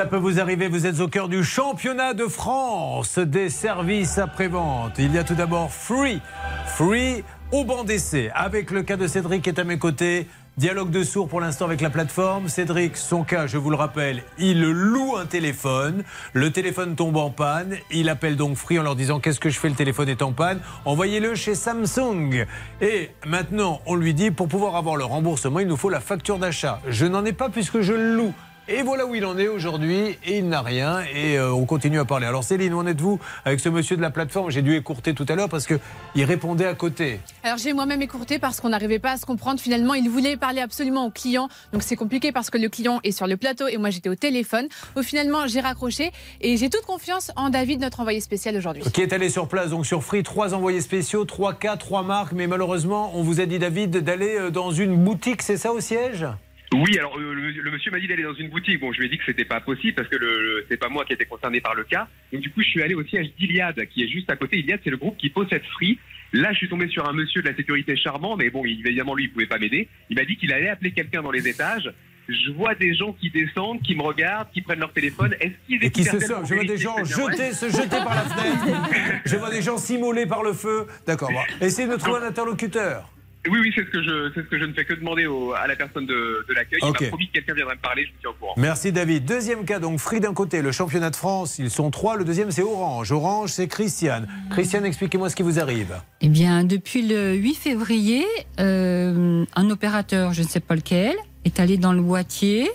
[0.08, 4.94] Peut vous arriver, vous êtes au cœur du championnat de France des services après-vente.
[5.00, 6.22] Il y a tout d'abord Free.
[6.66, 8.32] Free au banc d'essai.
[8.34, 10.28] Avec le cas de Cédric qui est à mes côtés.
[10.58, 12.48] Dialogue de sourds pour l'instant avec la plateforme.
[12.48, 16.04] Cédric, son cas, je vous le rappelle, il loue un téléphone.
[16.34, 17.76] Le téléphone tombe en panne.
[17.92, 20.32] Il appelle donc Free en leur disant Qu'est-ce que je fais Le téléphone est en
[20.32, 20.60] panne?
[20.86, 22.46] Envoyez-le chez Samsung.
[22.82, 26.40] Et maintenant, on lui dit Pour pouvoir avoir le remboursement, il nous faut la facture
[26.40, 26.80] d'achat.
[26.88, 28.34] Je n'en ai pas puisque je le loue.
[28.70, 32.00] Et voilà où il en est aujourd'hui, et il n'a rien, et euh, on continue
[32.00, 32.26] à parler.
[32.28, 34.52] Alors Céline, où en êtes-vous avec ce monsieur de la plateforme?
[34.52, 37.22] J'ai dû écourter tout à l'heure parce qu'il répondait à côté.
[37.44, 39.62] Alors j'ai moi-même écourté parce qu'on n'arrivait pas à se comprendre.
[39.62, 41.48] Finalement, il voulait parler absolument au client.
[41.72, 44.16] Donc c'est compliqué parce que le client est sur le plateau et moi j'étais au
[44.16, 44.68] téléphone.
[44.98, 48.84] Au finalement, j'ai raccroché et j'ai toute confiance en David, notre envoyé spécial aujourd'hui.
[48.92, 52.34] Qui est allé sur place, donc sur Free, trois envoyés spéciaux, trois cas, trois marques,
[52.34, 55.80] mais malheureusement, on vous a dit, David, d'aller euh, dans une boutique, c'est ça au
[55.80, 56.28] siège?
[56.74, 58.80] Oui, alors euh, le, le monsieur m'a dit d'aller dans une boutique.
[58.82, 60.90] Bon, je lui ai dit que c'était pas possible parce que le, le- c'est pas
[60.90, 62.08] moi qui étais concerné par le cas.
[62.34, 64.60] Donc du coup, je suis allé au siège d'Iliade, qui est juste à côté.
[64.60, 65.98] Iliade, c'est le groupe qui possède Free.
[66.34, 69.26] Là, je suis tombé sur un monsieur de la sécurité charmant, mais bon, évidemment, lui,
[69.26, 69.88] il pouvait pas m'aider.
[70.10, 71.90] Il m'a dit qu'il allait appeler quelqu'un dans les étages
[72.30, 75.34] je vois des gens qui descendent, qui me regardent, qui prennent leur téléphone.
[75.40, 76.46] Est-ce qu'ils Et qui se sortent.
[76.46, 79.22] Je vois des gens vrai se jeter par la fenêtre.
[79.24, 80.88] Je vois des gens s'immoler par le feu.
[81.06, 81.32] D'accord.
[81.32, 81.40] Bon.
[81.66, 83.10] Essayez de trouver un interlocuteur.
[83.50, 85.54] Oui, oui, c'est ce que je, c'est ce que je ne fais que demander au-
[85.54, 86.80] à la personne de, de l'accueil.
[86.82, 88.04] Il m'a promis que quelqu'un viendrait me parler.
[88.06, 88.54] Je vous tiens au courant.
[88.58, 89.26] Merci David.
[89.26, 92.16] Deuxième cas, donc Free d'un côté, le championnat de France, ils sont trois.
[92.18, 93.12] Le deuxième, c'est Orange.
[93.12, 94.28] Orange, c'est Christiane.
[94.52, 95.96] Christiane, expliquez-moi ce qui vous arrive.
[96.22, 98.26] Eh bien, depuis le 8 février,
[98.60, 102.70] euh, un opérateur, je ne sais pas lequel, est allé dans le boîtier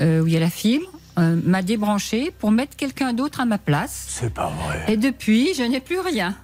[0.00, 0.86] euh, où il y a la fibre,
[1.18, 4.06] euh, m'a débranché pour mettre quelqu'un d'autre à ma place.
[4.08, 4.84] C'est pas vrai.
[4.92, 6.36] Et depuis, je n'ai plus rien.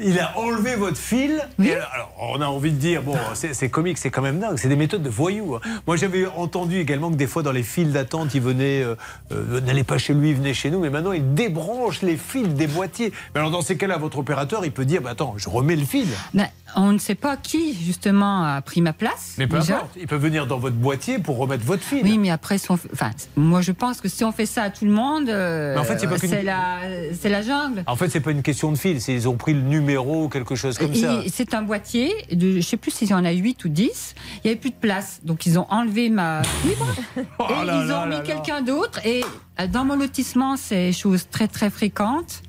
[0.00, 1.40] Il a enlevé votre fil.
[1.62, 4.56] Et alors, on a envie de dire, bon, c'est c'est comique, c'est quand même dingue.
[4.56, 5.56] C'est des méthodes de voyous.
[5.56, 5.60] hein.
[5.86, 8.94] Moi, j'avais entendu également que des fois, dans les files d'attente, il venait, euh,
[9.32, 10.78] euh, n'allez pas chez lui, il venait chez nous.
[10.80, 13.12] Mais maintenant, il débranche les fils des boîtiers.
[13.34, 15.84] Mais alors, dans ces cas-là, votre opérateur, il peut dire, bah, attends, je remets le
[15.84, 16.06] fil.
[16.32, 19.34] Ben, on ne sait pas qui, justement, a pris ma place.
[19.38, 19.76] Mais peu déjà.
[19.76, 19.96] importe.
[20.00, 22.02] Il peut venir dans votre boîtier pour remettre votre fil.
[22.04, 24.90] Oui, mais après, enfin, moi je pense que si on fait ça à tout le
[24.90, 27.82] monde, euh, en fait, c'est qu'une- c'est la, jungle.
[27.86, 29.00] En fait, c'est pas une question de fil.
[29.00, 31.22] C'est ils ont pris le numéro ou quelque chose comme Et ça.
[31.32, 34.14] C'est un boîtier, de, je sais plus s'il y en a 8 ou 10.
[34.18, 35.20] Il n'y avait plus de place.
[35.24, 36.86] Donc ils ont enlevé ma fibre
[37.38, 38.20] Oh et là ils là ont mis là là.
[38.20, 39.00] quelqu'un d'autre.
[39.06, 39.24] Et
[39.60, 42.42] euh, dans mon lotissement, c'est chose très très fréquente.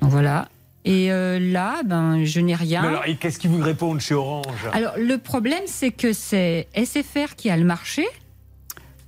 [0.00, 0.48] Donc voilà.
[0.84, 2.82] Et euh, là, ben, je n'ai rien.
[2.82, 4.46] Mais alors, et qu'est-ce qu'ils vous répondent chez Orange?
[4.72, 8.06] Alors le problème, c'est que c'est SFR qui a le marché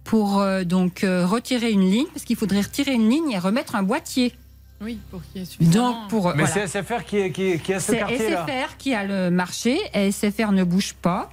[0.04, 3.76] pour euh, donc euh, retirer une ligne, parce qu'il faudrait retirer une ligne et remettre
[3.76, 4.34] un boîtier.
[4.82, 5.90] Oui, pour qu'il y ait suffisamment.
[6.02, 6.66] Donc pour Mais voilà.
[6.66, 8.46] c'est SFR qui, qui, qui a ce C'est quartier-là.
[8.46, 11.30] SFR qui a le marché et SFR ne bouge pas.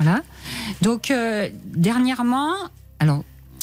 [0.00, 0.22] Voilà.
[0.82, 2.52] Donc, euh, dernièrement,
[2.98, 3.22] alors,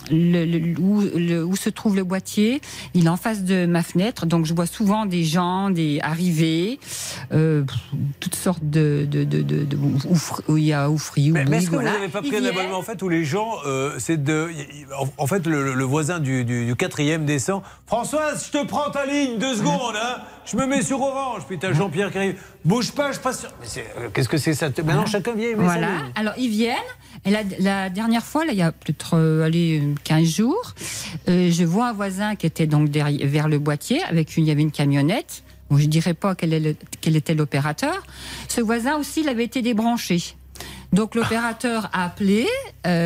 [0.10, 2.62] le, le- où, le- où se trouve le boîtier,
[2.94, 4.26] il est en face de ma fenêtre.
[4.26, 6.80] Donc, je vois souvent des gens des arrivés,
[7.34, 7.64] euh,
[8.20, 9.06] toutes sortes de.
[9.10, 9.78] de, de, de, de-
[10.48, 11.92] où il y a oufri, Mais, mais est-ce que voilà.
[11.92, 12.78] vous n'avez pas pris un abonnement?
[12.78, 14.50] En fait où les gens, euh, c'est de,
[15.18, 17.62] en, fait le, voisin du, du, du quatrième descend.
[17.86, 20.22] Françoise, je te prends ta ligne deux secondes, hein.
[20.46, 21.44] Je me mets sur Orange.
[21.48, 22.42] Puis t'as Jean-Pierre qui arrive.
[22.66, 23.42] Bouge pas, je passe.
[23.42, 23.68] sur- Mais
[24.00, 25.50] euh, qu'est-ce que c'est ça Maintenant chacun vient.
[25.50, 25.88] et met sa Voilà.
[25.88, 26.12] ligne.
[26.16, 26.76] Alors, ils viennent.
[27.26, 30.73] Et la, la dernière fois, là, il y a peut-être euh, allez, euh, 15 jours,
[31.30, 34.01] euh, je vois un voisin qui était donc derrière, vers le boîtier.
[34.04, 35.43] Avec une, il y avait une camionnette.
[35.69, 38.04] Bon, je ne dirais pas quel, est le- quel était l'opérateur.
[38.49, 40.21] Ce voisin aussi, il avait été débranché.
[40.93, 42.45] Donc l'opérateur a appelé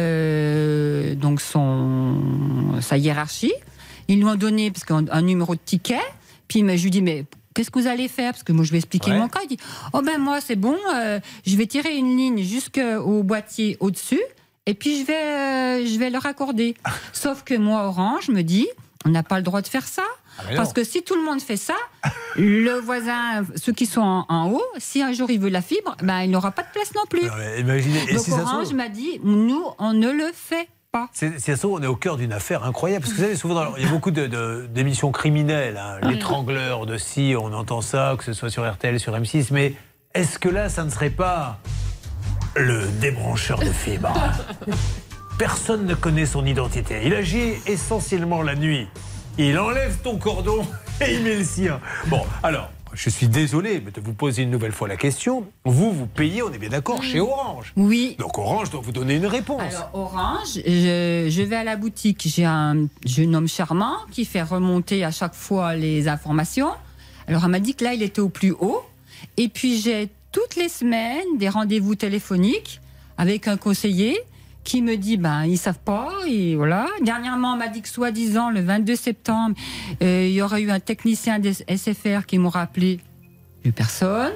[0.10, 2.16] euh, donc son,
[2.82, 3.54] sa hiérarchie.
[4.08, 6.00] Ils lui ont donné parce qu'un un numéro de ticket.
[6.48, 8.32] Puis mais je lui dis mais qu'est-ce que vous allez faire?
[8.34, 9.20] Parce que moi je vais expliquer Ouais.
[9.20, 9.40] mon cas.
[9.44, 9.58] Il dit
[9.94, 14.22] oh ben moi c'est bon, euh, je vais tirer une ligne jusqu'au boîtier au-dessus
[14.66, 16.76] et puis je vais euh, je vais le raccorder.
[17.14, 18.68] Sauf que moi Orange me dit
[19.06, 20.02] on n'a pas le droit de faire ça.
[20.40, 20.44] Ah.
[20.56, 21.76] Parce que si tout le monde fait ça,
[22.36, 25.96] le voisin, ceux qui sont en, en haut, si un jour il veut la fibre,
[26.02, 27.22] ben il n'aura pas de place non plus.
[27.24, 27.32] Non.
[27.56, 27.80] Et Donc
[28.24, 31.08] si Orange m'a dit, nous, on ne le fait pas.
[31.14, 33.04] C'est ça, on est au cœur d'une affaire incroyable.
[33.04, 35.78] Parce que vous savez, souvent, dans- il y a beaucoup de- de- d'émissions criminelles.
[35.78, 36.00] hein.
[36.10, 39.48] L'étrangleur de si, on entend ça, que ce soit sur RTL, sur M6.
[39.52, 39.74] Mais
[40.14, 41.60] est-ce que là, ça ne serait pas
[42.56, 44.14] le débrancheur de fibres
[45.38, 47.02] Personne ne connaît son identité.
[47.04, 48.88] Il agit essentiellement la nuit.
[49.38, 50.66] Il enlève ton cordon
[51.02, 51.82] et il met le sien.
[52.08, 55.46] Bon, alors, je suis désolé de vous poser une nouvelle fois la question.
[55.66, 57.74] Vous, vous payez, on est bien d'accord, chez Orange.
[57.76, 58.16] Oui.
[58.18, 59.62] Donc Orange doit vous donner une réponse.
[59.76, 64.44] Alors Orange, je, je vais à la boutique, j'ai un jeune homme charmant qui fait
[64.44, 66.72] remonter à chaque fois les informations.
[67.28, 68.82] Alors elle m'a dit que là, il était au plus haut.
[69.36, 72.82] Et puis j'ai toutes les semaines des rendez-vous téléphoniques
[73.18, 74.20] avec un conseiller
[74.66, 76.88] qui me dit ben ils savent pas et voilà.
[77.02, 79.56] Dernièrement, on m'a dit que soi-disant le 22 septembre,
[80.04, 83.00] euh, il y aurait eu un technicien des SFR qui m'aura appelé.
[83.62, 84.34] Plus personne.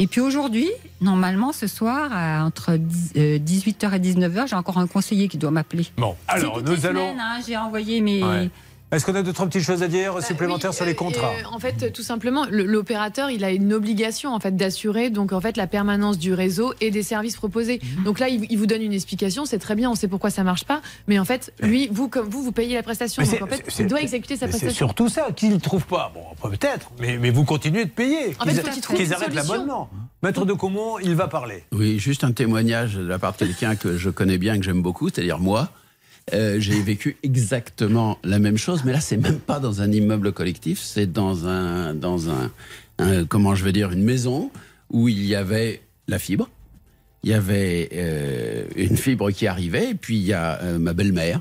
[0.00, 0.68] Et puis aujourd'hui,
[1.00, 5.38] normalement ce soir, à- entre 10, euh, 18h et 19h, j'ai encore un conseiller qui
[5.38, 5.86] doit m'appeler.
[5.96, 7.16] Bon, alors nous allons.
[7.18, 8.22] hein, j'ai envoyé mes.
[8.22, 8.50] Ouais.
[8.90, 11.28] Est-ce qu'on a d'autres petites choses à dire supplémentaires sur les contrats?
[11.28, 15.32] Euh, en fait, tout simplement, le- l'opérateur, il a une obligation en fait d'assurer donc
[15.34, 17.80] en fait la permanence du réseau et des services proposés.
[17.98, 18.04] Mhm.
[18.04, 20.42] Donc là, il, il vous donne une explication, c'est très bien, on sait pourquoi ça
[20.42, 23.22] marche pas, mais en fait, lui, vous comme vous, vous payez la prestation.
[23.22, 24.86] Mais Donc en fait, il doit exécuter sa Mais C'est prestation.
[24.86, 26.10] surtout ça qu'ils ne trouvent pas.
[26.14, 28.34] Bon, peut-être, mais, mais vous continuez de payer.
[28.40, 29.90] En fait, Qu'ils faut qu'ils trouvent qu'ils une arrêtent l'abonnement.
[30.22, 31.64] Maître de Comont, il va parler.
[31.72, 34.80] Oui, juste un témoignage de la part de quelqu'un que je connais bien, que j'aime
[34.82, 35.68] beaucoup, c'est-à-dire moi.
[36.32, 40.32] Euh, j'ai vécu exactement la même chose, mais là, c'est même pas dans un immeuble
[40.32, 42.50] collectif, c'est dans un, dans un,
[42.98, 44.50] un- comment je vais dire, une maison
[44.90, 46.48] où il y avait la fibre,
[47.22, 50.92] il y avait euh, une fibre qui arrivait, et puis il y a euh, ma
[50.92, 51.40] belle-mère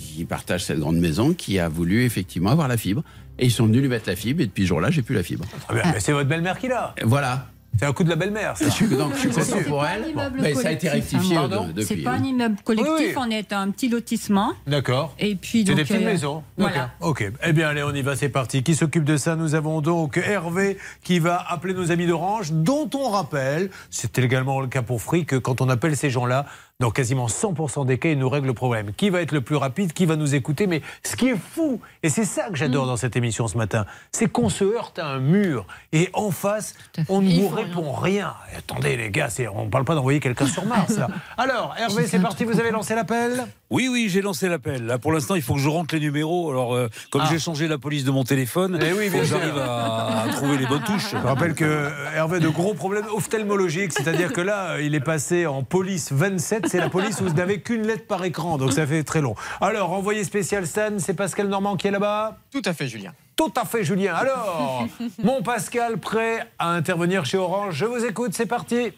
[0.00, 3.02] qui partage cette grande maison, qui a voulu effectivement avoir la fibre,
[3.38, 5.22] et ils sont venus lui mettre la fibre, et depuis ce jour-là, j'ai plus la
[5.22, 5.44] fibre.
[5.72, 6.94] Mais c'est votre belle-mère qui l'a.
[7.04, 7.50] Voilà.
[7.78, 8.64] C'est un coup de la belle-mère, ça.
[8.66, 10.04] Je suis, donc, je suis C'est content pour elle.
[10.40, 11.48] Mais ça a été rectifié hein.
[11.48, 11.84] de- Pardon depuis.
[11.84, 12.18] C'est pas hein.
[12.20, 13.14] un immeuble collectif, Oui, oui.
[13.16, 14.52] on est un petit lotissement.
[14.66, 15.14] D'accord.
[15.18, 16.42] Et puis C'est des petites euh, maisons.
[16.56, 16.90] Voilà.
[17.00, 17.16] Ok.
[17.16, 17.32] Ok.
[17.46, 18.62] Eh bien, allez, on y va, c'est parti.
[18.62, 19.36] Qui s'occupe de ça?
[19.36, 24.60] Nous avons donc Hervé qui va appeler nos amis d'Orange, dont on rappelle, c'était également
[24.60, 26.46] le cas pour Free, que quand on appelle ces gens-là,
[26.78, 28.92] dans quasiment 100% des cas, ils nous règlent le problème.
[28.92, 31.80] Qui va être le plus rapide Qui va nous écouter Mais ce qui est fou,
[32.02, 35.06] et c'est ça que j'adore dans cette émission ce matin, c'est qu'on se heurte à
[35.06, 36.74] un mur et en face,
[37.08, 38.34] on ne vous répond rien.
[38.52, 40.98] Et attendez, les gars, on ne parle pas d'envoyer quelqu'un sur Mars.
[40.98, 41.08] Là.
[41.38, 43.46] Alors, Hervé, c'est parti, vous avez lancé l'appel?
[43.68, 44.86] Oui, oui, j'ai lancé l'appel.
[44.86, 46.50] Là, pour l'instant, il faut que je rentre les numéros.
[46.50, 47.28] Alors, euh, comme Ah.
[47.28, 50.82] j'ai changé la police de mon téléphone, Eh oui, j'arrive à, à trouver les bonnes
[50.86, 51.10] touches.
[51.10, 54.94] Je rappelle que euh, Hervé a de gros problèmes ophtalmologiques, c'est-à-dire que là, euh, il
[54.94, 58.56] est passé en police 27, c'est la police où vous n'avez qu'une lettre par écran,
[58.56, 59.34] donc ça fait très long.
[59.60, 62.38] Alors, envoyé spécial Stan, c'est Pascal Normand qui est là-bas?
[62.52, 63.12] Tout à fait, Julien.
[63.34, 64.14] Tout à fait, Julien.
[64.14, 64.86] Alors,
[65.22, 68.92] mon Pascal, prêt à intervenir chez Orange, je vous écoute, c'est parti.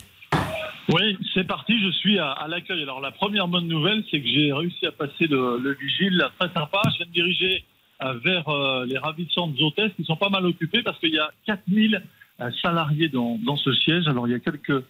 [0.90, 2.82] Oui, c'est parti, je suis à, l'accueil.
[2.82, 6.48] Alors la première bonne nouvelle, c'est que j'ai réussi à passer le, le vigile, très
[6.48, 6.80] sympa.
[6.92, 7.64] Je viens de diriger
[8.00, 11.32] euh, vers euh, les ravissantes hôtesses qui sont pas mal occupées parce qu'il y a
[11.46, 12.00] 4000
[12.40, 14.06] euh, salariés dans, ce siège.
[14.06, 14.84] Alors il y a quelques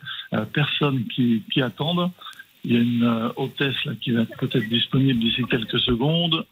[0.52, 2.10] personnes qui, attendent.
[2.64, 6.44] Il y a une hôtesse qui va être peut-être disponible d'ici quelques secondes.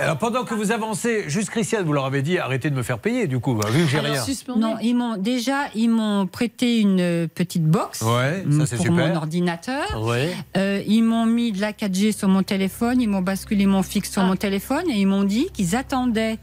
[0.00, 3.00] Alors, pendant que vous avancez, juste Christiane, vous leur avez dit arrêtez de me faire
[3.00, 4.22] payer, du coup, bah, vu que j'ai rien.
[4.56, 8.86] Non, ils m'ont déjà ils m'ont prêté une euh, petite box Ouais, ça, c'est pour
[8.86, 9.08] super.
[9.08, 10.00] mon ordinateur.
[10.00, 10.30] Ouais.
[10.56, 14.12] Euh, ils m'ont mis de la 4G sur mon téléphone, ils m'ont basculé mon fixe
[14.12, 16.38] sur mon téléphone et ils m'ont dit qu'ils attendaient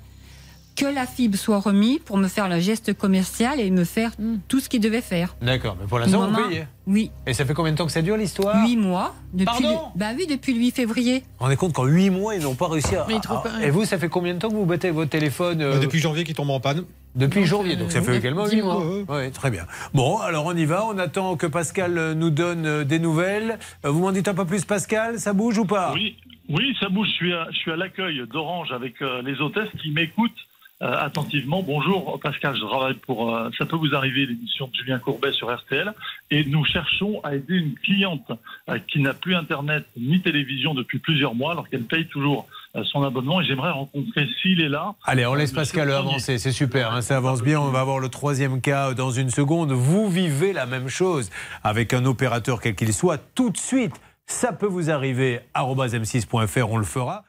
[0.75, 4.11] que la fibre soit remise pour me faire le geste commercial et me faire
[4.47, 5.35] tout ce qu'ils devaient faire.
[5.41, 6.65] D'accord, mais pour l'instant, vous payez.
[6.87, 7.11] Oui.
[7.25, 9.15] Et ça fait combien de temps que ça dure l'histoire Huit mois.
[9.33, 11.19] Depuis Pardon le- Bah oui, depuis le 8 février.
[11.19, 13.05] Vous vous rendez compte qu'en 8 mois, ils n'ont pas réussi à.
[13.07, 13.61] Mais ils trouvent à- pas.
[13.65, 15.99] Et vous, ça fait combien de temps que vous battez votre téléphone euh, Bah, depuis
[15.99, 16.83] janvier qui tombe en panne.
[17.15, 18.83] Depuis janvier, donc ça fait oui, également dix 8 mois.
[18.83, 19.65] mois, Oui, très bien.
[19.93, 20.85] Bon, alors on y va.
[20.85, 23.57] On attend que Pascal euh, nous donne euh, des nouvelles.
[23.85, 25.93] Euh, Vous m'en dites un peu plus, Pascal Ça bouge ou pas?
[25.93, 26.17] Oui,
[26.49, 27.07] oui, ça bouge.
[27.07, 30.54] Je suis à, je suis à l'accueil d'Orange avec euh, les hôtesses qui m'écoutent euh,
[30.81, 31.63] attentivement.
[31.63, 35.53] Bonjour Pascal, je travaille pour euh, Ça peut vous arriver, l'émission de Julien Courbet sur
[35.53, 35.93] RTL.
[36.31, 38.31] Et nous cherchons à aider une cliente
[38.69, 42.83] euh, qui n'a plus Internet ni télévision depuis plusieurs mois, alors qu'elle paye toujours euh,
[42.83, 43.41] son abonnement.
[43.41, 44.93] Et j'aimerais rencontrer, s'il est là.
[45.05, 47.59] Allez, on laisse Pascal avancer, c'est super, hein, ça avance bien.
[47.59, 49.71] On va avoir le troisième cas dans une seconde.
[49.71, 51.29] Vous vivez la même chose
[51.63, 53.93] avec un opérateur quel qu'il soit tout de suite.
[54.27, 55.39] Ça peut vous arriver.
[55.55, 57.23] m6.fr, on le fera.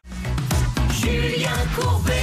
[0.90, 2.15] Julien Courbet.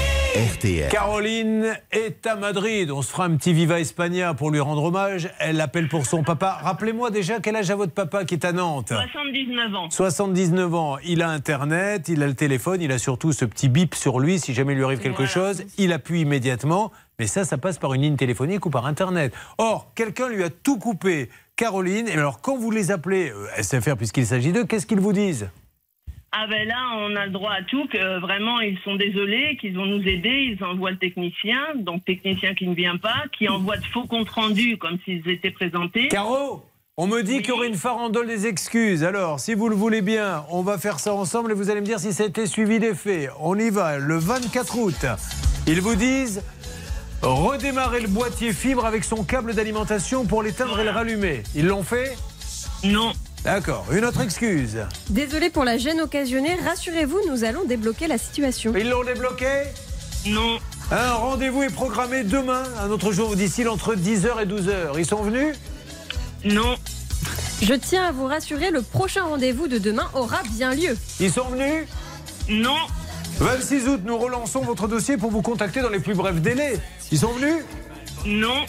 [0.64, 0.90] RTL.
[0.90, 2.90] Caroline est à Madrid.
[2.90, 5.30] On se fera un petit Viva Espagna pour lui rendre hommage.
[5.40, 6.58] Elle appelle pour son papa.
[6.62, 9.90] Rappelez-moi déjà quel âge a votre papa qui est à Nantes 79 ans.
[9.90, 13.94] 79 ans, il a Internet, il a le téléphone, il a surtout ce petit bip
[13.94, 17.58] sur lui si jamais il lui arrive quelque chose, il appuie immédiatement, mais ça, ça
[17.58, 19.34] passe par une ligne téléphonique ou par Internet.
[19.58, 21.30] Or, quelqu'un lui a tout coupé.
[21.56, 25.14] Caroline, et alors quand vous les appelez, euh, SFR puisqu'il s'agit d'eux, qu'est-ce qu'ils vous
[25.14, 25.50] disent?
[26.36, 29.76] Ah ben là, on a le droit à tout, que vraiment, ils sont désolés, qu'ils
[29.76, 33.78] vont nous aider, ils envoient le technicien, donc technicien qui ne vient pas, qui envoie
[33.78, 36.08] de faux comptes rendus comme s'ils étaient présentés.
[36.08, 36.66] Caro
[36.96, 39.04] on me dit qu'il y aurait une farandole des excuses.
[39.04, 41.86] Alors, si vous le voulez bien, on va faire ça ensemble et vous allez me
[41.88, 43.32] dire si ça a été suivi des faits.
[43.40, 45.06] On y va, le 24 août.
[45.66, 46.44] Ils vous disent
[47.24, 51.42] redémarrer le boîtier fibre avec son câble d'alimentation pour l'éteindre et le rallumer.
[51.56, 52.16] Ils l'ont fait?
[52.84, 53.14] Non.
[53.44, 53.86] D'accord.
[53.92, 54.78] Une autre excuse.
[55.10, 58.74] Désolé pour la gêne occasionnée, rassurez-vous, nous allons débloquer la situation.
[58.78, 59.64] Ils l'ont débloqué?
[60.26, 60.60] Non.
[60.92, 64.98] Un rendez-vous est programmé demain, un autre jour d'ici, entre 10h et 12h.
[64.98, 65.56] Ils sont venus?
[66.46, 66.76] Non.
[67.62, 70.98] Je tiens à vous rassurer, le prochain rendez-vous de demain aura bien lieu.
[71.20, 71.86] Ils sont venus?
[72.48, 72.78] Non.
[73.40, 76.80] 26 août, nous relançons votre dossier pour vous contacter dans les plus brefs délais.
[77.12, 77.64] Ils sont venus?
[78.26, 78.66] Non.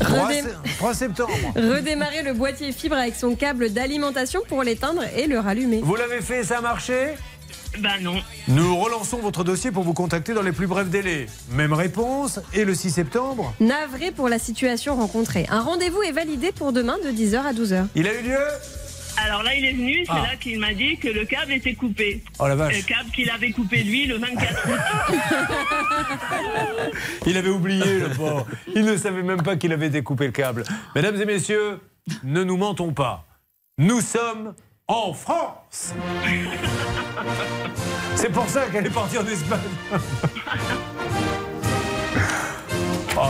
[0.00, 0.42] 3, Redé-
[0.78, 1.32] 3 septembre.
[1.56, 5.80] Redémarrer le boîtier fibre avec son câble d'alimentation pour l'éteindre et le rallumer.
[5.82, 7.14] Vous l'avez fait, ça a marché?
[7.78, 8.16] Ben non.
[8.48, 11.26] Nous relançons votre dossier pour vous contacter dans les plus brefs délais.
[11.52, 12.38] Même réponse.
[12.52, 15.46] Et le 6 septembre Navré pour la situation rencontrée.
[15.48, 17.86] Un rendez-vous est validé pour demain de 10h à 12h.
[17.94, 18.36] Il a eu lieu?
[19.16, 20.22] Alors là, il est venu, c'est Ah.
[20.30, 22.22] là qu'il m'a dit que le câble était coupé.
[22.38, 22.76] Oh la vache.
[22.76, 24.80] Le câble qu'il avait coupé lui le 24 août.
[27.26, 28.46] Il avait oublié, le pauvre.
[28.74, 30.64] Il ne savait même pas qu'il avait découpé le câble.
[30.94, 31.78] Mesdames et messieurs,
[32.24, 33.24] ne nous mentons pas.
[33.78, 34.54] Nous sommes
[34.88, 35.94] en France.
[38.16, 39.60] C'est pour ça qu'elle est partie en Espagne.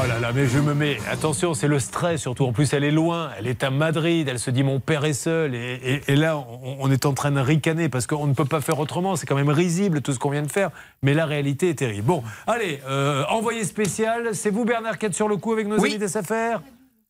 [0.03, 0.99] Oh là là, mais je me mets.
[1.11, 2.45] Attention, c'est le stress surtout.
[2.45, 3.31] En plus, elle est loin.
[3.39, 4.27] Elle est à Madrid.
[4.29, 5.55] Elle se dit mon père est seul.
[5.55, 8.45] Et, et- et là, on, on est en train de ricaner parce qu'on ne peut
[8.45, 9.15] pas faire autrement.
[9.17, 10.71] C'est quand même risible tout ce qu'on vient de faire.
[11.03, 12.07] Mais la réalité est terrible.
[12.07, 14.31] Bon, allez, euh, envoyé spécial.
[14.35, 15.91] C'est vous, Bernard, qui êtes sur le coup avec nos Oui.
[15.91, 16.63] amis des affaires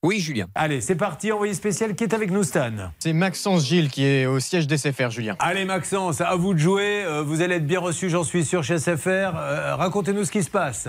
[0.03, 0.47] Oui, Julien.
[0.55, 4.27] Allez, c'est parti, envoyé spécial qui est avec nous, Stan C'est Maxence Gilles qui est
[4.27, 5.37] au siège d'SFR, Julien.
[5.39, 7.05] Allez, Maxence, à vous de jouer.
[7.07, 9.33] Euh, Vous allez être bien reçu, j'en suis sûr, chez SFR.
[9.37, 10.89] Euh, Racontez-nous ce qui se passe.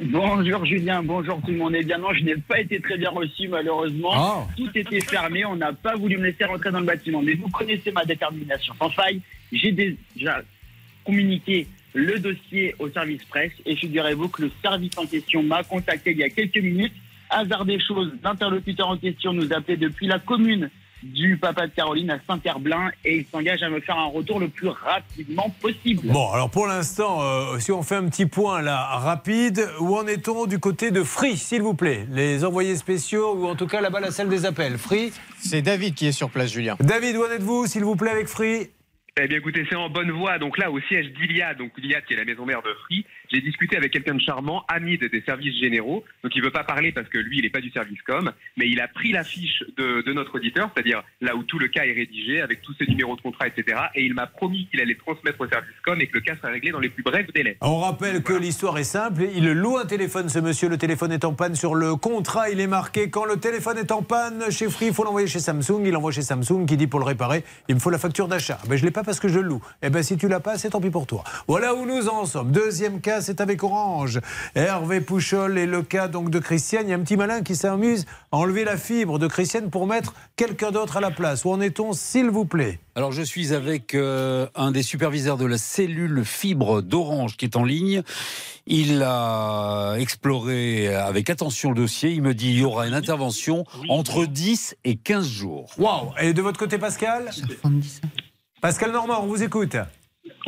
[0.00, 1.74] Bonjour Julien, bonjour tout le monde.
[1.74, 4.12] Eh bien non, je n'ai pas été très bien reçu malheureusement.
[4.14, 4.46] Ah.
[4.56, 7.20] Tout était fermé, on n'a pas voulu me laisser rentrer dans le bâtiment.
[7.20, 9.20] Mais vous connaissez ma détermination sans faille.
[9.50, 10.42] J'ai déjà
[11.04, 16.12] communiqué le dossier au service presse et figurez-vous que le service en question m'a contacté
[16.12, 16.94] il y a quelques minutes.
[17.30, 20.70] Hasard des choses, l'interlocuteur en question nous appelait depuis la commune
[21.02, 24.48] du papa de Caroline à Saint-Herblain et il s'engage à me faire un retour le
[24.48, 26.08] plus rapidement possible.
[26.08, 30.06] Bon, alors pour l'instant, euh, si on fait un petit point là, rapide, où en
[30.06, 32.06] est-on du côté de Free, s'il vous plaît?
[32.10, 34.78] Les envoyés spéciaux, ou en tout cas là-bas la salle des appels.
[34.78, 35.12] Free?
[35.38, 36.76] C'est David qui est sur place, Julien.
[36.80, 38.70] David, où en êtes-vous, s'il vous plaît, avec Free?
[39.20, 40.38] Eh bien, écoutez, c'est en bonne voie.
[40.38, 43.40] Donc là, au siège d'Iliade, donc Iliade qui est la maison mère de Free, j'ai
[43.40, 46.04] discuté avec quelqu'un de charmant, Hamid des services généraux.
[46.22, 48.68] Donc il veut pas parler parce que lui, il n'est pas du service com, mais
[48.68, 51.84] il a pris la fiche de, de notre auditeur, c'est-à-dire là où tout le cas
[51.84, 53.78] est rédigé, avec tous ses numéros de contrat, etc.
[53.94, 56.48] Et il m'a promis qu'il allait transmettre au service com et que le cas sera
[56.48, 57.56] réglé dans les plus brefs délais.
[57.60, 59.22] On rappelle que l'histoire est simple.
[59.34, 60.68] Il loue un téléphone, ce monsieur.
[60.68, 61.54] Le téléphone est en panne.
[61.54, 64.94] Sur le contrat, il est marqué quand le téléphone est en panne chez Free, il
[64.94, 65.82] faut l'envoyer chez Samsung.
[65.84, 68.58] Il envoie chez Samsung qui dit pour le réparer, il me faut la facture d'achat.
[68.68, 69.62] Ben, je l'ai pas parce que je le loue.
[69.82, 71.24] Eh ben, si tu l'as pas, c'est tant pis pour toi.
[71.46, 72.52] Voilà où nous en sommes.
[72.52, 74.20] Deuxième cas, c'est avec Orange.
[74.54, 76.86] Hervé Pouchol et le cas donc de Christiane.
[76.86, 79.86] Il y a un petit malin qui s'amuse à enlever la fibre de Christiane pour
[79.86, 81.44] mettre quelqu'un d'autre à la place.
[81.44, 82.78] Où en est-on, s'il vous plaît?
[82.94, 87.56] Alors je suis avec euh, un des superviseurs de la cellule fibre d'Orange qui est
[87.56, 88.02] en ligne.
[88.66, 92.10] Il a exploré avec attention le dossier.
[92.10, 95.70] Il me dit il y aura une intervention entre 10 et 15 jours.
[95.78, 97.30] Waouh Et de votre côté, Pascal?
[98.60, 99.76] Pascal Normand, on vous écoute.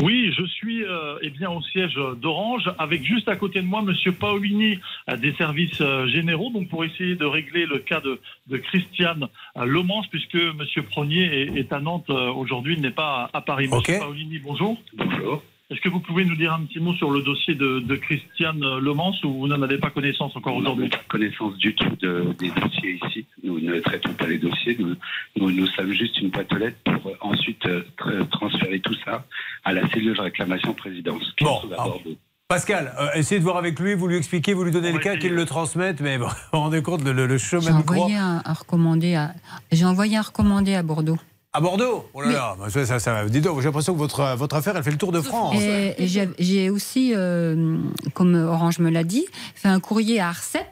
[0.02, 3.82] Oui, je suis euh, eh bien au siège d'Orange avec juste à côté de moi
[3.82, 8.20] Monsieur Paolini euh, des services euh, généraux, donc pour essayer de régler le cas de,
[8.46, 12.90] de Christiane euh, Lomans, puisque Monsieur Pronier est, est à Nantes euh, aujourd'hui, il n'est
[12.90, 13.68] pas à, à Paris.
[13.68, 14.78] Monsieur Paolini, bonjour.
[14.94, 15.42] Bonjour.
[15.70, 18.58] Est-ce que vous pouvez nous dire un petit mot sur le dossier de, de Christiane
[18.80, 21.96] Lomans ou vous n'en avez pas connaissance encore On n'a aujourd'hui pas connaissance du tout
[22.00, 23.24] de- des dossiers ici.
[23.44, 24.76] Nous ne traitons pas les dossiers.
[24.80, 24.96] Nous,
[25.36, 29.24] nous, nous sommes juste une lettres pour euh, ensuite euh, tra- transférer tout ça
[29.64, 31.22] à la cellule de réclamation présidence.
[31.36, 32.16] qui Bon, se trouve à alors, Bordeaux.
[32.48, 35.16] Pascal, euh, essayez de voir avec lui, vous lui expliquez, vous lui donnez le cas,
[35.16, 37.96] qu'il le transmette, mais bon, vous vous rendez compte, le, le- chemin de croix.
[37.98, 39.34] envoyé un, un recommandé à,
[39.70, 41.16] j'ai envoyé un recommandé à Bordeaux.
[41.52, 44.36] À Bordeaux Oh là là, bah, ça, ça, ça- dis donc, j'ai l'impression que votre,
[44.36, 45.56] votre affaire, elle fait le tour de France.
[45.60, 46.06] Et, et
[46.38, 47.76] j'ai aussi, euh,
[48.14, 50.68] comme Orange me l'a dit, fait un courrier à Arcep,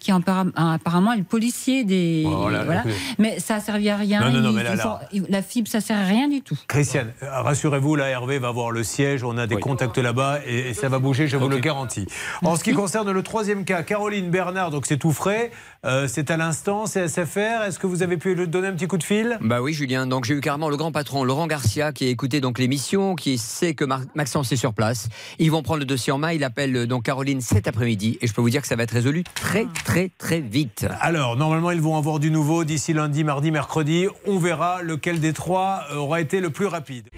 [0.00, 2.24] qui est apparemment est le policier des.
[2.26, 2.84] Oh là là, voilà.
[3.18, 4.20] Mais ça a servi à rien.
[4.30, 5.00] Non, non, mais là, là.
[5.30, 6.58] La fibre, ça sert à rien du tout.
[6.68, 10.70] Christiane, euh, rassurez-vous, là, Hervé va voir le siège, on a des contacts là-bas et,
[10.70, 12.06] et ça va bouger, je vous le garantis.
[12.42, 15.50] En ce qui concerne le troisième cas, Caroline Bernard, donc c'est tout frais,
[15.84, 18.86] euh, c'est à l'instant, c'est SFR, est-ce que vous avez pu lui donner un petit
[18.86, 19.38] coup de fil?
[19.40, 20.06] Bah oui, Julien.
[20.06, 23.38] Donc j'ai eu carrément le grand patron Laurent Garcia qui a écouté donc l'émission, qui
[23.38, 25.08] sait que Mar- Maxence est sur place.
[25.38, 26.32] Ils vont prendre le dossier en main.
[26.32, 28.82] Il appelle euh, donc Caroline cet après-midi et je peux vous dire que ça va
[28.84, 30.86] être résolu très très très vite.
[31.00, 34.06] Alors, normalement, ils vont avoir du nouveau d'ici lundi, mardi, mercredi.
[34.26, 37.08] On verra lequel des trois euh, aura été le plus rapide.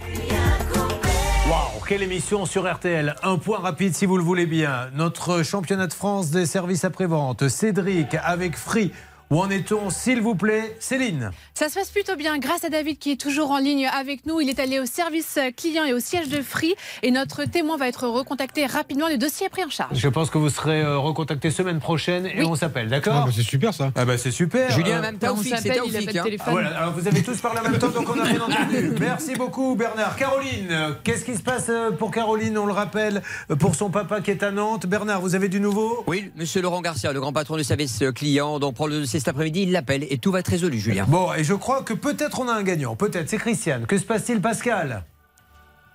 [1.86, 3.14] Quelle émission sur RTL.
[3.22, 4.88] Un point rapide si vous le voulez bien.
[4.94, 8.92] Notre championnat de France des services après-vente, Cédric avec Free.
[9.30, 11.32] Où en est-on, s'il vous plaît, Céline?
[11.52, 14.40] Ça se passe plutôt bien grâce à David qui est toujours en ligne avec nous.
[14.40, 17.88] Il est allé au service client et au siège de Free et notre témoin va
[17.88, 19.08] être recontacté rapidement.
[19.08, 19.98] Le dossier est pris en charge.
[19.98, 23.16] Je pense que vous serez euh, recontacté semaine prochaine et on s'appelle, d'accord?
[23.22, 23.90] Ah bah, c'est super ça.
[23.96, 24.70] Ah bah c'est super.
[24.70, 26.14] Julien, Euh, même Taoufik, c'est Taoufik.
[26.16, 26.24] hein.
[26.46, 28.92] Ah, voilà, alors vous avez tous parlé en même temps, donc on n'a rien entendu.
[29.00, 30.14] Merci beaucoup, Bernard.
[30.16, 32.56] Caroline, euh, qu'est-ce qui se passe euh, pour Caroline?
[32.58, 34.86] On le rappelle, euh, pour son papa qui est à Nantes.
[34.86, 36.04] Bernard, vous avez du nouveau?
[36.06, 39.28] Oui, monsieur Laurent Garcia, le grand patron du service client, donc prend le dossier cet
[39.28, 41.04] après-midi, il l'appelle et tout va être résolu, Julien.
[41.08, 42.96] Bon, et je crois que peut-être on a un gagnant.
[42.96, 43.86] Peut-être, c'est Christiane.
[43.86, 45.04] Que se passe-t-il, Pascal?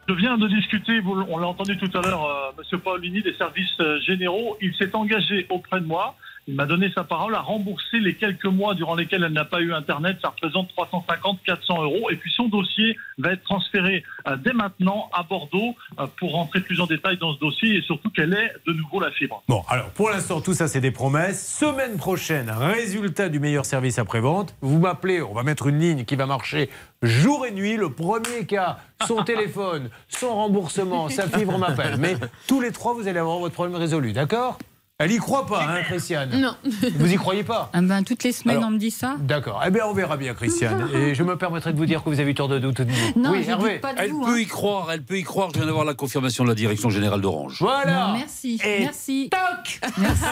[0.09, 3.33] Je viens de discuter, vous- on l'a entendu tout à l'heure, euh, Monsieur Paolini des
[3.35, 4.57] services euh, généraux.
[4.61, 6.15] Il s'est engagé auprès de moi.
[6.47, 9.61] Il m'a donné sa parole à rembourser les quelques mois durant lesquels elle n'a pas
[9.61, 10.17] eu Internet.
[10.21, 12.09] Ça représente 350-400 euros.
[12.09, 16.61] Et puis son dossier va être transféré euh, dès maintenant à Bordeaux euh, pour rentrer
[16.61, 19.43] plus en détail dans ce dossier et surtout qu'elle ait de nouveau la fibre.
[19.47, 21.45] Bon, alors pour l'instant, tout ça, c'est des promesses.
[21.45, 24.55] Semaine prochaine, résultat du meilleur service après-vente.
[24.61, 26.69] Vous m'appelez, on va mettre une ligne qui va marcher
[27.03, 27.77] jour et nuit.
[27.77, 31.97] Le premier cas, son téléphone, son remboursement, sa fibre m'appelle.
[31.99, 32.15] Mais
[32.47, 34.57] tous les trois, vous allez avoir votre problème résolu, d'accord?
[35.03, 36.55] Elle y croit pas, hein, Christiane Non.
[36.95, 39.15] Vous y croyez pas Ah ben, toutes les semaines, Alors, on me dit ça.
[39.19, 39.61] D'accord.
[39.65, 40.89] Eh bien, on verra bien, Christiane.
[40.93, 42.77] Et je me permettrai de vous dire que vous avez eu tort de doute.
[42.81, 43.21] de nous.
[43.21, 43.71] Non, oui, je Hervé.
[43.73, 44.25] doute pas de Elle vous.
[44.25, 44.39] peut hein.
[44.39, 45.49] y croire, elle peut y croire.
[45.53, 47.57] Je viens d'avoir la confirmation de la direction générale d'Orange.
[47.59, 48.07] Voilà.
[48.09, 48.59] Non, merci.
[48.63, 49.29] Et Merci.
[49.31, 50.25] Toc Merci.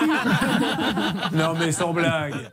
[1.33, 2.49] Non, mais sans blague.